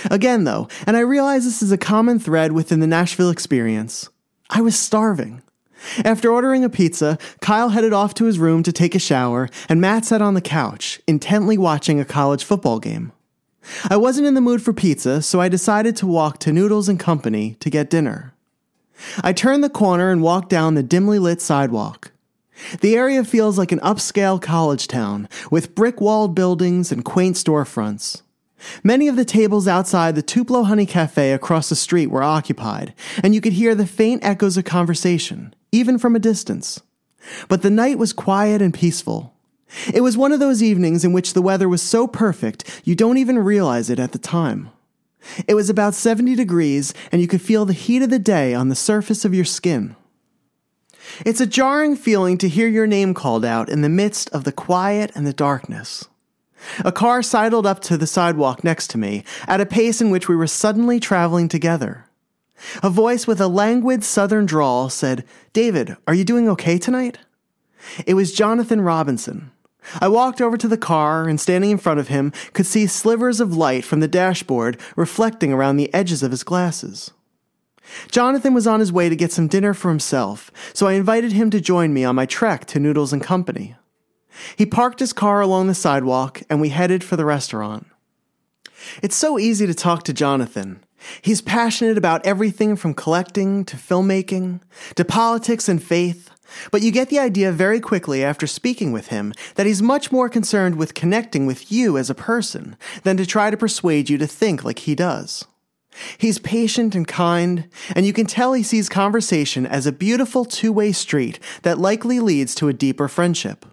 [0.10, 4.10] Again, though, and I realize this is a common thread within the Nashville experience,
[4.50, 5.44] I was starving.
[6.04, 9.80] After ordering a pizza, Kyle headed off to his room to take a shower, and
[9.80, 13.12] Matt sat on the couch, intently watching a college football game.
[13.90, 17.00] I wasn't in the mood for pizza, so I decided to walk to Noodles and
[17.00, 18.34] Company to get dinner.
[19.22, 22.12] I turned the corner and walked down the dimly lit sidewalk.
[22.82, 28.22] The area feels like an upscale college town with brick walled buildings and quaint storefronts.
[28.84, 32.94] Many of the tables outside the Tupelo Honey Cafe across the street were occupied,
[33.24, 36.82] and you could hear the faint echoes of conversation, even from a distance.
[37.48, 39.34] But the night was quiet and peaceful.
[39.94, 43.18] It was one of those evenings in which the weather was so perfect you don't
[43.18, 44.72] even realize it at the time.
[45.48, 48.70] It was about 70 degrees, and you could feel the heat of the day on
[48.70, 49.96] the surface of your skin.
[51.26, 54.52] It's a jarring feeling to hear your name called out in the midst of the
[54.52, 56.08] quiet and the darkness.
[56.84, 60.28] A car sidled up to the sidewalk next to me at a pace in which
[60.28, 62.06] we were suddenly traveling together.
[62.84, 67.18] A voice with a languid southern drawl said, David, are you doing okay tonight?
[68.06, 69.52] It was Jonathan Robinson.
[70.02, 73.40] I walked over to the car and standing in front of him could see slivers
[73.40, 77.12] of light from the dashboard reflecting around the edges of his glasses.
[78.12, 81.50] Jonathan was on his way to get some dinner for himself, so I invited him
[81.50, 83.76] to join me on my trek to Noodles and Company.
[84.56, 87.88] He parked his car along the sidewalk and we headed for the restaurant.
[89.02, 90.84] It's so easy to talk to Jonathan.
[91.22, 94.62] He's passionate about everything from collecting to filmmaking
[94.96, 96.30] to politics and faith,
[96.72, 100.30] but you get the idea very quickly after speaking with him that he's much more
[100.30, 104.28] concerned with connecting with you as a person than to try to persuade you to
[104.28, 105.46] think like he does.
[106.18, 110.72] He's patient and kind, and you can tell he sees conversation as a beautiful two
[110.72, 113.66] way street that likely leads to a deeper friendship.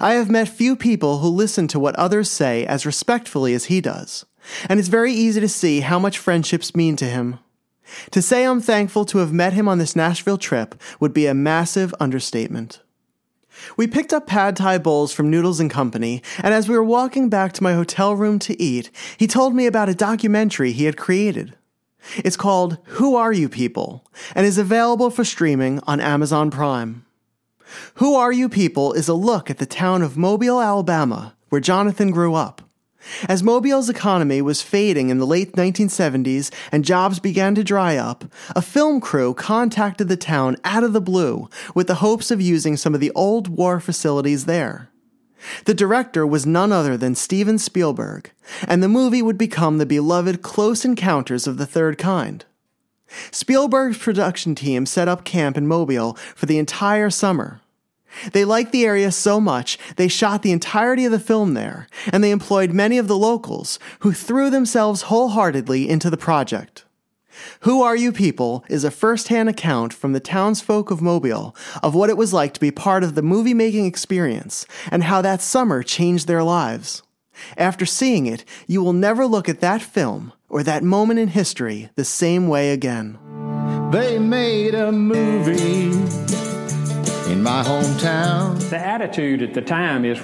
[0.00, 3.80] I have met few people who listen to what others say as respectfully as he
[3.80, 4.24] does,
[4.68, 7.40] and it's very easy to see how much friendships mean to him.
[8.10, 11.34] To say I'm thankful to have met him on this Nashville trip would be a
[11.34, 12.80] massive understatement.
[13.76, 17.28] We picked up pad thai bowls from Noodles and Company, and as we were walking
[17.28, 20.96] back to my hotel room to eat, he told me about a documentary he had
[20.96, 21.54] created.
[22.16, 24.04] It's called Who Are You People
[24.34, 27.06] and is available for streaming on Amazon Prime.
[27.94, 32.10] Who Are You People is a look at the town of Mobile, Alabama, where Jonathan
[32.10, 32.60] grew up.
[33.28, 38.24] As Mobile's economy was fading in the late 1970s and jobs began to dry up,
[38.56, 42.76] a film crew contacted the town out of the blue with the hopes of using
[42.76, 44.90] some of the old war facilities there.
[45.66, 48.30] The director was none other than Steven Spielberg,
[48.66, 52.44] and the movie would become the beloved Close Encounters of the Third Kind.
[53.30, 57.60] Spielberg's production team set up camp in Mobile for the entire summer.
[58.32, 62.22] They liked the area so much, they shot the entirety of the film there, and
[62.22, 66.84] they employed many of the locals who threw themselves wholeheartedly into the project.
[67.60, 71.94] Who Are You People is a first hand account from the townsfolk of Mobile of
[71.94, 75.40] what it was like to be part of the movie making experience and how that
[75.40, 77.02] summer changed their lives.
[77.56, 81.90] After seeing it, you will never look at that film or that moment in history
[81.96, 83.18] the same way again.
[83.90, 86.43] They made a movie
[87.34, 88.56] in my hometown.
[88.70, 90.20] The attitude at the time is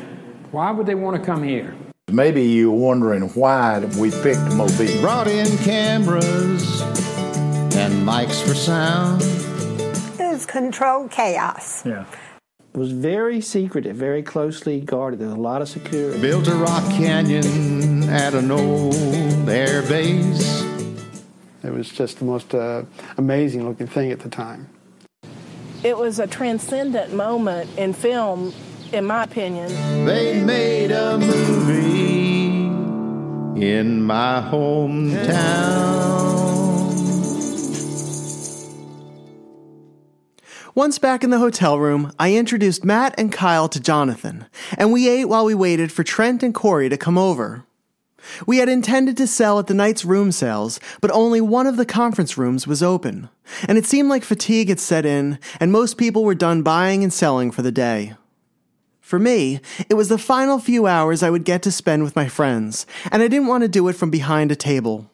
[0.52, 1.74] why would they want to come here?
[2.08, 5.00] Maybe you're wondering why we picked Mobile.
[5.00, 6.82] Brought in cameras
[7.74, 9.22] and mics for sound.
[10.20, 11.84] It was controlled chaos.
[11.84, 12.04] Yeah.
[12.72, 15.18] It was very secretive, very closely guarded.
[15.18, 16.20] There was a lot of security.
[16.20, 18.94] Built a rock canyon at an old
[19.48, 20.62] air base.
[21.64, 22.84] It was just the most uh,
[23.18, 24.68] amazing looking thing at the time.
[25.82, 28.52] It was a transcendent moment in film,
[28.92, 29.68] in my opinion.
[30.04, 32.66] They made a movie
[33.66, 35.80] in my hometown.
[40.74, 44.44] Once back in the hotel room, I introduced Matt and Kyle to Jonathan,
[44.76, 47.64] and we ate while we waited for Trent and Corey to come over.
[48.46, 51.86] We had intended to sell at the night's room sales, but only one of the
[51.86, 53.28] conference rooms was open,
[53.66, 57.12] and it seemed like fatigue had set in, and most people were done buying and
[57.12, 58.14] selling for the day.
[59.00, 62.28] For me, it was the final few hours I would get to spend with my
[62.28, 65.10] friends, and I didn't want to do it from behind a table.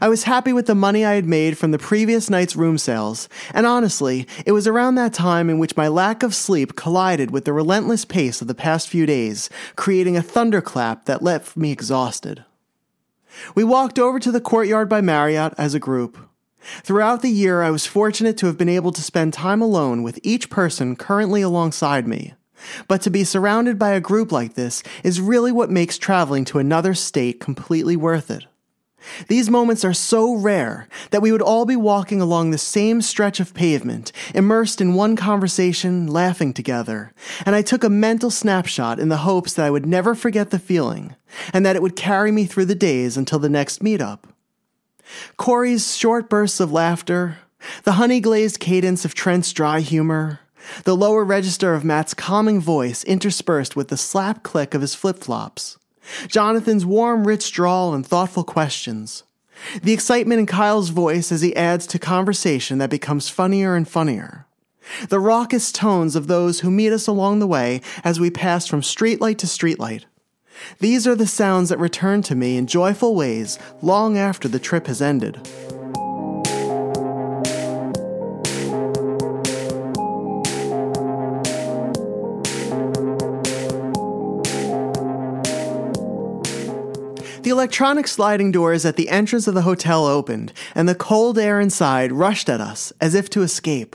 [0.00, 3.28] I was happy with the money I had made from the previous night's room sales,
[3.52, 7.44] and honestly, it was around that time in which my lack of sleep collided with
[7.44, 12.44] the relentless pace of the past few days, creating a thunderclap that left me exhausted.
[13.54, 16.18] We walked over to the courtyard by Marriott as a group.
[16.82, 20.18] Throughout the year, I was fortunate to have been able to spend time alone with
[20.22, 22.34] each person currently alongside me.
[22.88, 26.58] But to be surrounded by a group like this is really what makes traveling to
[26.58, 28.46] another state completely worth it.
[29.28, 33.40] These moments are so rare that we would all be walking along the same stretch
[33.40, 37.12] of pavement, immersed in one conversation, laughing together,
[37.44, 40.58] and I took a mental snapshot in the hopes that I would never forget the
[40.58, 41.14] feeling,
[41.52, 44.20] and that it would carry me through the days until the next meetup.
[45.36, 47.38] Corey's short bursts of laughter,
[47.84, 50.40] the honey glazed cadence of Trent's dry humor,
[50.84, 55.18] the lower register of Matt's calming voice interspersed with the slap click of his flip
[55.18, 55.78] flops,
[56.28, 59.24] Jonathan's warm, rich drawl and thoughtful questions,
[59.82, 64.46] the excitement in Kyle's voice as he adds to conversation that becomes funnier and funnier,
[65.08, 68.80] the raucous tones of those who meet us along the way as we pass from
[68.80, 70.04] streetlight to streetlight.
[70.78, 74.86] These are the sounds that return to me in joyful ways long after the trip
[74.86, 75.46] has ended.
[87.46, 91.60] The electronic sliding doors at the entrance of the hotel opened, and the cold air
[91.60, 93.94] inside rushed at us as if to escape.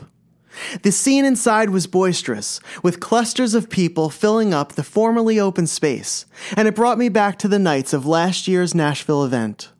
[0.80, 6.24] The scene inside was boisterous, with clusters of people filling up the formerly open space,
[6.56, 9.70] and it brought me back to the nights of last year's Nashville event.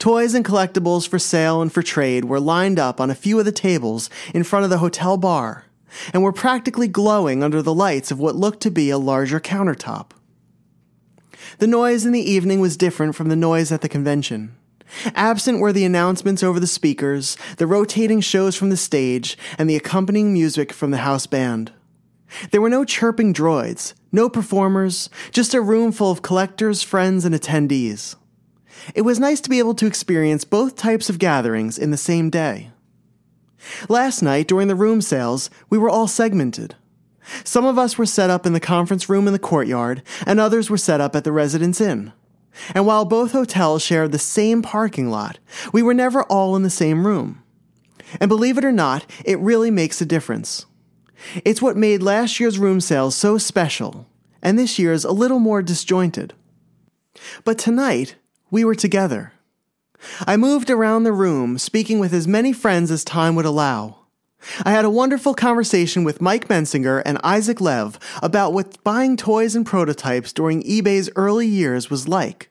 [0.00, 3.44] Toys and collectibles for sale and for trade were lined up on a few of
[3.44, 5.66] the tables in front of the hotel bar,
[6.12, 10.10] and were practically glowing under the lights of what looked to be a larger countertop.
[11.58, 14.54] The noise in the evening was different from the noise at the convention.
[15.14, 19.76] Absent were the announcements over the speakers, the rotating shows from the stage, and the
[19.76, 21.72] accompanying music from the house band.
[22.50, 27.34] There were no chirping droids, no performers, just a room full of collectors, friends, and
[27.34, 28.16] attendees.
[28.94, 32.30] It was nice to be able to experience both types of gatherings in the same
[32.30, 32.70] day.
[33.88, 36.74] Last night, during the room sales, we were all segmented.
[37.42, 40.68] Some of us were set up in the conference room in the courtyard, and others
[40.68, 42.12] were set up at the Residence Inn.
[42.74, 45.38] And while both hotels shared the same parking lot,
[45.72, 47.42] we were never all in the same room.
[48.20, 50.66] And believe it or not, it really makes a difference.
[51.44, 54.06] It's what made last year's room sales so special,
[54.42, 56.34] and this year's a little more disjointed.
[57.44, 58.16] But tonight,
[58.50, 59.32] we were together.
[60.26, 64.03] I moved around the room, speaking with as many friends as time would allow.
[64.64, 69.56] I had a wonderful conversation with Mike Mensinger and Isaac Lev about what buying toys
[69.56, 72.50] and prototypes during eBay's early years was like,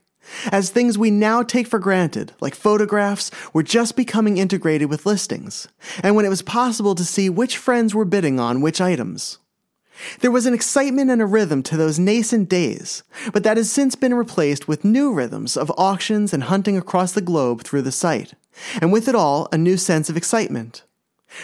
[0.51, 5.67] as things we now take for granted, like photographs, were just becoming integrated with listings,
[6.01, 9.39] and when it was possible to see which friends were bidding on which items.
[10.21, 13.95] There was an excitement and a rhythm to those nascent days, but that has since
[13.95, 18.33] been replaced with new rhythms of auctions and hunting across the globe through the site,
[18.81, 20.83] and with it all, a new sense of excitement.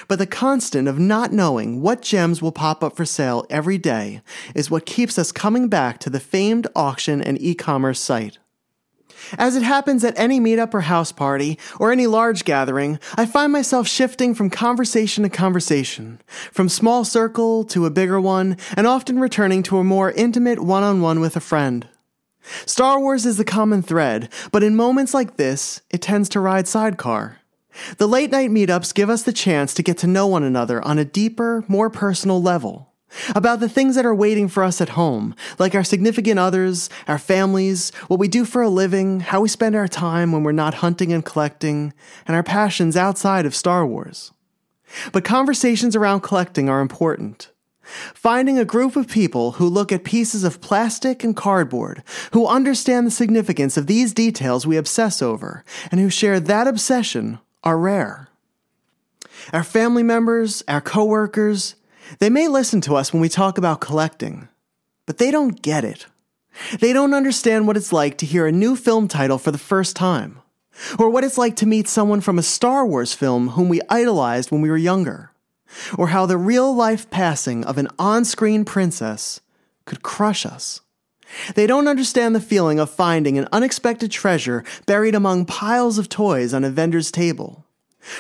[0.08, 4.22] But the constant of not knowing what gems will pop up for sale every day
[4.56, 8.38] is what keeps us coming back to the famed auction and e commerce site.
[9.38, 13.52] As it happens at any meetup or house party, or any large gathering, I find
[13.52, 16.22] myself shifting from conversation to conversation,
[16.52, 20.84] from small circle to a bigger one, and often returning to a more intimate one
[20.84, 21.88] on one with a friend.
[22.66, 26.68] Star Wars is the common thread, but in moments like this, it tends to ride
[26.68, 27.39] sidecar.
[27.98, 30.98] The late night meetups give us the chance to get to know one another on
[30.98, 32.94] a deeper, more personal level.
[33.36, 37.18] About the things that are waiting for us at home, like our significant others, our
[37.18, 40.76] families, what we do for a living, how we spend our time when we're not
[40.76, 41.92] hunting and collecting,
[42.28, 44.32] and our passions outside of Star Wars.
[45.12, 47.52] But conversations around collecting are important.
[48.14, 53.08] Finding a group of people who look at pieces of plastic and cardboard, who understand
[53.08, 58.30] the significance of these details we obsess over, and who share that obsession are rare.
[59.54, 61.76] Our family members, our coworkers,
[62.20, 64.50] they may listen to us when we talk about collecting,
[65.06, 66.08] but they don't get it.
[66.80, 69.96] They don't understand what it's like to hear a new film title for the first
[69.96, 70.42] time,
[70.98, 74.52] or what it's like to meet someone from a Star Wars film whom we idolized
[74.52, 75.32] when we were younger,
[75.98, 79.42] or how the real life passing of an on screen princess
[79.86, 80.82] could crush us.
[81.56, 86.54] They don't understand the feeling of finding an unexpected treasure buried among piles of toys
[86.54, 87.66] on a vendor's table,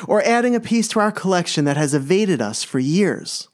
[0.08, 3.48] or adding a piece to our collection that has evaded us for years.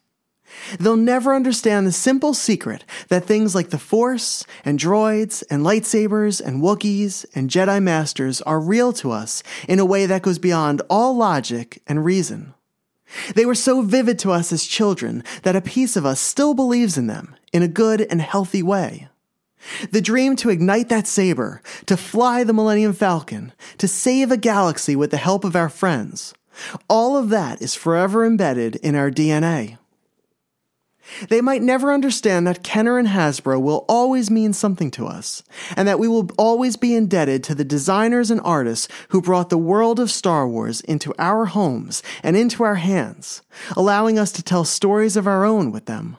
[0.79, 6.39] They'll never understand the simple secret that things like the Force, and droids, and lightsabers,
[6.39, 10.81] and Wookiees, and Jedi Masters are real to us in a way that goes beyond
[10.89, 12.53] all logic and reason.
[13.35, 16.97] They were so vivid to us as children that a piece of us still believes
[16.97, 19.09] in them in a good and healthy way.
[19.91, 24.95] The dream to ignite that saber, to fly the Millennium Falcon, to save a galaxy
[24.95, 26.33] with the help of our friends.
[26.89, 29.77] All of that is forever embedded in our DNA.
[31.29, 35.43] They might never understand that Kenner and Hasbro will always mean something to us,
[35.77, 39.57] and that we will always be indebted to the designers and artists who brought the
[39.57, 43.43] world of Star Wars into our homes and into our hands,
[43.77, 46.17] allowing us to tell stories of our own with them.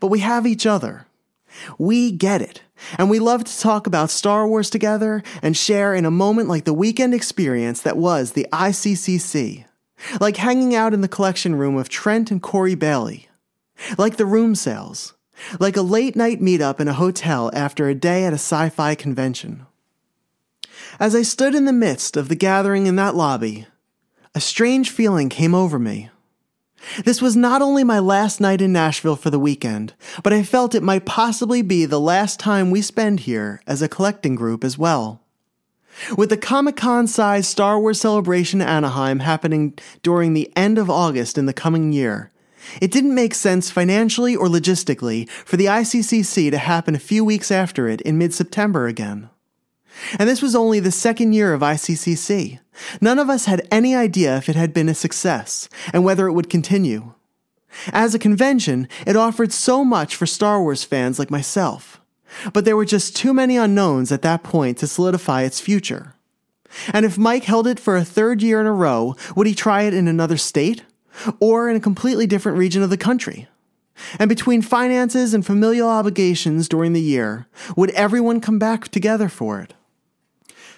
[0.00, 1.06] But we have each other.
[1.78, 2.62] We get it,
[2.96, 6.64] and we love to talk about Star Wars together and share in a moment like
[6.64, 9.64] the weekend experience that was the ICCC,
[10.20, 13.28] like hanging out in the collection room of Trent and Corey Bailey
[13.96, 15.14] like the room sales,
[15.60, 18.94] like a late night meetup in a hotel after a day at a sci fi
[18.94, 19.66] convention.
[21.00, 23.66] As I stood in the midst of the gathering in that lobby,
[24.34, 26.10] a strange feeling came over me.
[27.04, 30.74] This was not only my last night in Nashville for the weekend, but I felt
[30.74, 34.78] it might possibly be the last time we spend here as a collecting group as
[34.78, 35.20] well.
[36.16, 41.36] With the Comic Con sized Star Wars celebration Anaheim happening during the end of August
[41.36, 42.30] in the coming year,
[42.80, 47.50] it didn't make sense financially or logistically for the ICCC to happen a few weeks
[47.50, 49.30] after it in mid September again.
[50.18, 52.60] And this was only the second year of ICCC.
[53.00, 56.32] None of us had any idea if it had been a success and whether it
[56.32, 57.12] would continue.
[57.92, 62.00] As a convention, it offered so much for Star Wars fans like myself.
[62.52, 66.14] But there were just too many unknowns at that point to solidify its future.
[66.92, 69.82] And if Mike held it for a third year in a row, would he try
[69.82, 70.82] it in another state?
[71.40, 73.48] or in a completely different region of the country.
[74.18, 77.46] And between finances and familial obligations during the year,
[77.76, 79.74] would everyone come back together for it?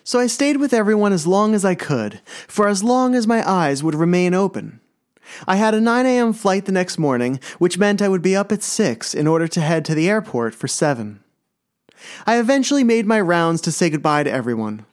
[0.05, 3.49] So I stayed with everyone as long as I could, for as long as my
[3.49, 4.81] eyes would remain open.
[5.47, 6.33] I had a 9 a.m.
[6.33, 9.61] flight the next morning, which meant I would be up at 6 in order to
[9.61, 11.21] head to the airport for 7.
[12.27, 14.87] I eventually made my rounds to say goodbye to everyone.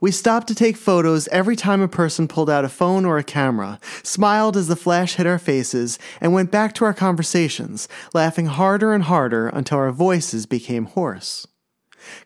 [0.00, 3.24] We stopped to take photos every time a person pulled out a phone or a
[3.24, 8.46] camera, smiled as the flash hit our faces, and went back to our conversations, laughing
[8.46, 11.46] harder and harder until our voices became hoarse.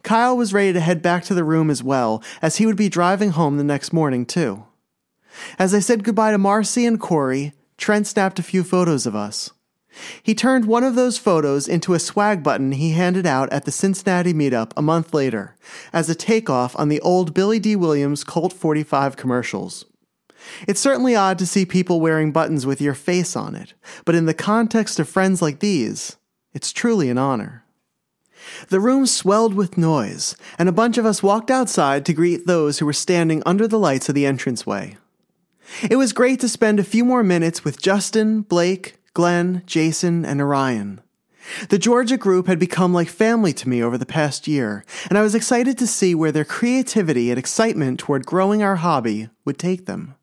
[0.03, 2.89] Kyle was ready to head back to the room as well, as he would be
[2.89, 4.65] driving home the next morning, too.
[5.59, 9.51] As I said goodbye to Marcy and Corey, Trent snapped a few photos of us.
[10.23, 13.73] He turned one of those photos into a swag button he handed out at the
[13.73, 15.57] Cincinnati meetup a month later
[15.93, 19.87] as a takeoff on the old Billy Dee Williams Colt 45 commercials.
[20.67, 23.75] It's certainly odd to see people wearing buttons with your face on it,
[24.05, 26.17] but in the context of friends like these,
[26.55, 27.65] it's truly an honor.
[28.69, 32.79] The room swelled with noise, and a bunch of us walked outside to greet those
[32.79, 34.97] who were standing under the lights of the entranceway.
[35.89, 40.41] It was great to spend a few more minutes with Justin, Blake, Glenn, Jason, and
[40.41, 41.01] Orion.
[41.69, 45.23] The Georgia group had become like family to me over the past year, and I
[45.23, 49.87] was excited to see where their creativity and excitement toward growing our hobby would take
[49.87, 50.15] them.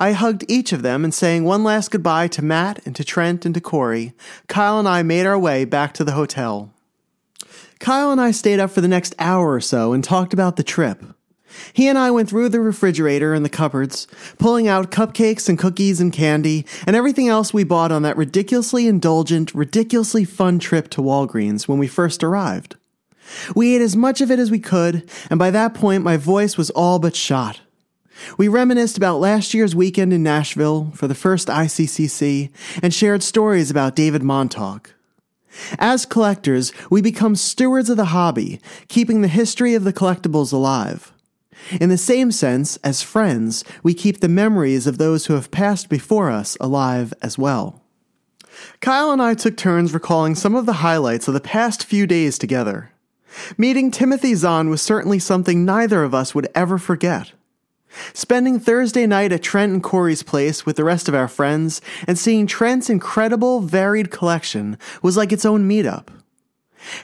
[0.00, 3.44] I hugged each of them and saying one last goodbye to Matt and to Trent
[3.44, 4.14] and to Corey,
[4.46, 6.72] Kyle and I made our way back to the hotel.
[7.78, 10.62] Kyle and I stayed up for the next hour or so and talked about the
[10.62, 11.02] trip.
[11.72, 14.06] He and I went through the refrigerator and the cupboards,
[14.38, 18.86] pulling out cupcakes and cookies and candy and everything else we bought on that ridiculously
[18.86, 22.76] indulgent, ridiculously fun trip to Walgreens when we first arrived.
[23.54, 26.56] We ate as much of it as we could, and by that point my voice
[26.56, 27.60] was all but shot.
[28.36, 32.50] We reminisced about last year's weekend in Nashville for the first ICCC
[32.82, 34.94] and shared stories about David Montauk.
[35.78, 41.12] As collectors, we become stewards of the hobby, keeping the history of the collectibles alive.
[41.80, 45.88] In the same sense, as friends, we keep the memories of those who have passed
[45.88, 47.82] before us alive as well.
[48.80, 52.38] Kyle and I took turns recalling some of the highlights of the past few days
[52.38, 52.90] together.
[53.56, 57.32] Meeting Timothy Zahn was certainly something neither of us would ever forget.
[58.12, 62.18] Spending Thursday night at Trent and Corey's place with the rest of our friends and
[62.18, 66.08] seeing Trent's incredible, varied collection was like its own meetup.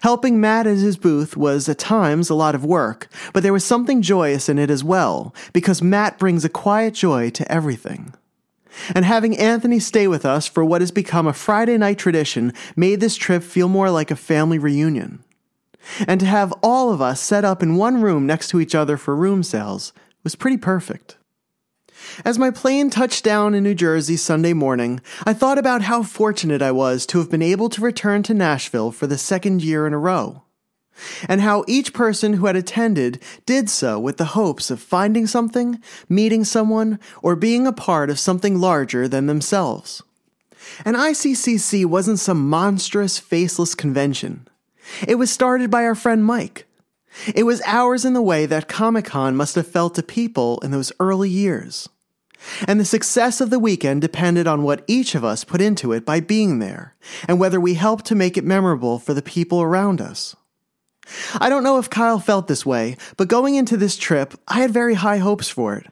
[0.03, 3.65] Helping Matt at his booth was at times a lot of work, but there was
[3.65, 8.15] something joyous in it as well, because Matt brings a quiet joy to everything.
[8.95, 13.01] And having Anthony stay with us for what has become a Friday night tradition made
[13.01, 15.23] this trip feel more like a family reunion.
[16.09, 18.97] And to have all of us set up in one room next to each other
[18.97, 19.93] for room sales
[20.25, 21.17] was pretty perfect.
[22.25, 26.61] As my plane touched down in New Jersey Sunday morning, I thought about how fortunate
[26.61, 29.95] I was to have been able to return to Nashville for the second year in
[29.95, 30.43] a row,
[31.29, 35.81] and how each person who had attended did so with the hopes of finding something,
[36.09, 40.03] meeting someone, or being a part of something larger than themselves.
[40.85, 44.49] And ICCC wasn't some monstrous, faceless convention.
[45.07, 46.67] It was started by our friend Mike.
[47.35, 50.71] It was ours in the way that Comic Con must have felt to people in
[50.71, 51.89] those early years.
[52.67, 56.05] And the success of the weekend depended on what each of us put into it
[56.05, 56.95] by being there,
[57.27, 60.37] and whether we helped to make it memorable for the people around us.
[61.35, 64.71] I don't know if Kyle felt this way, but going into this trip, I had
[64.71, 65.87] very high hopes for it.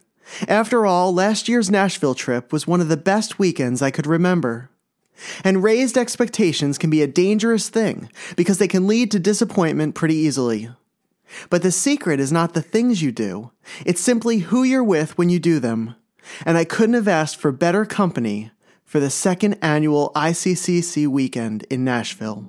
[0.49, 4.70] After all, last year's Nashville trip was one of the best weekends I could remember.
[5.44, 10.16] And raised expectations can be a dangerous thing because they can lead to disappointment pretty
[10.16, 10.70] easily.
[11.50, 13.50] But the secret is not the things you do,
[13.84, 15.94] it's simply who you're with when you do them.
[16.46, 18.50] And I couldn't have asked for better company
[18.84, 22.46] for the second annual ICCC weekend in Nashville.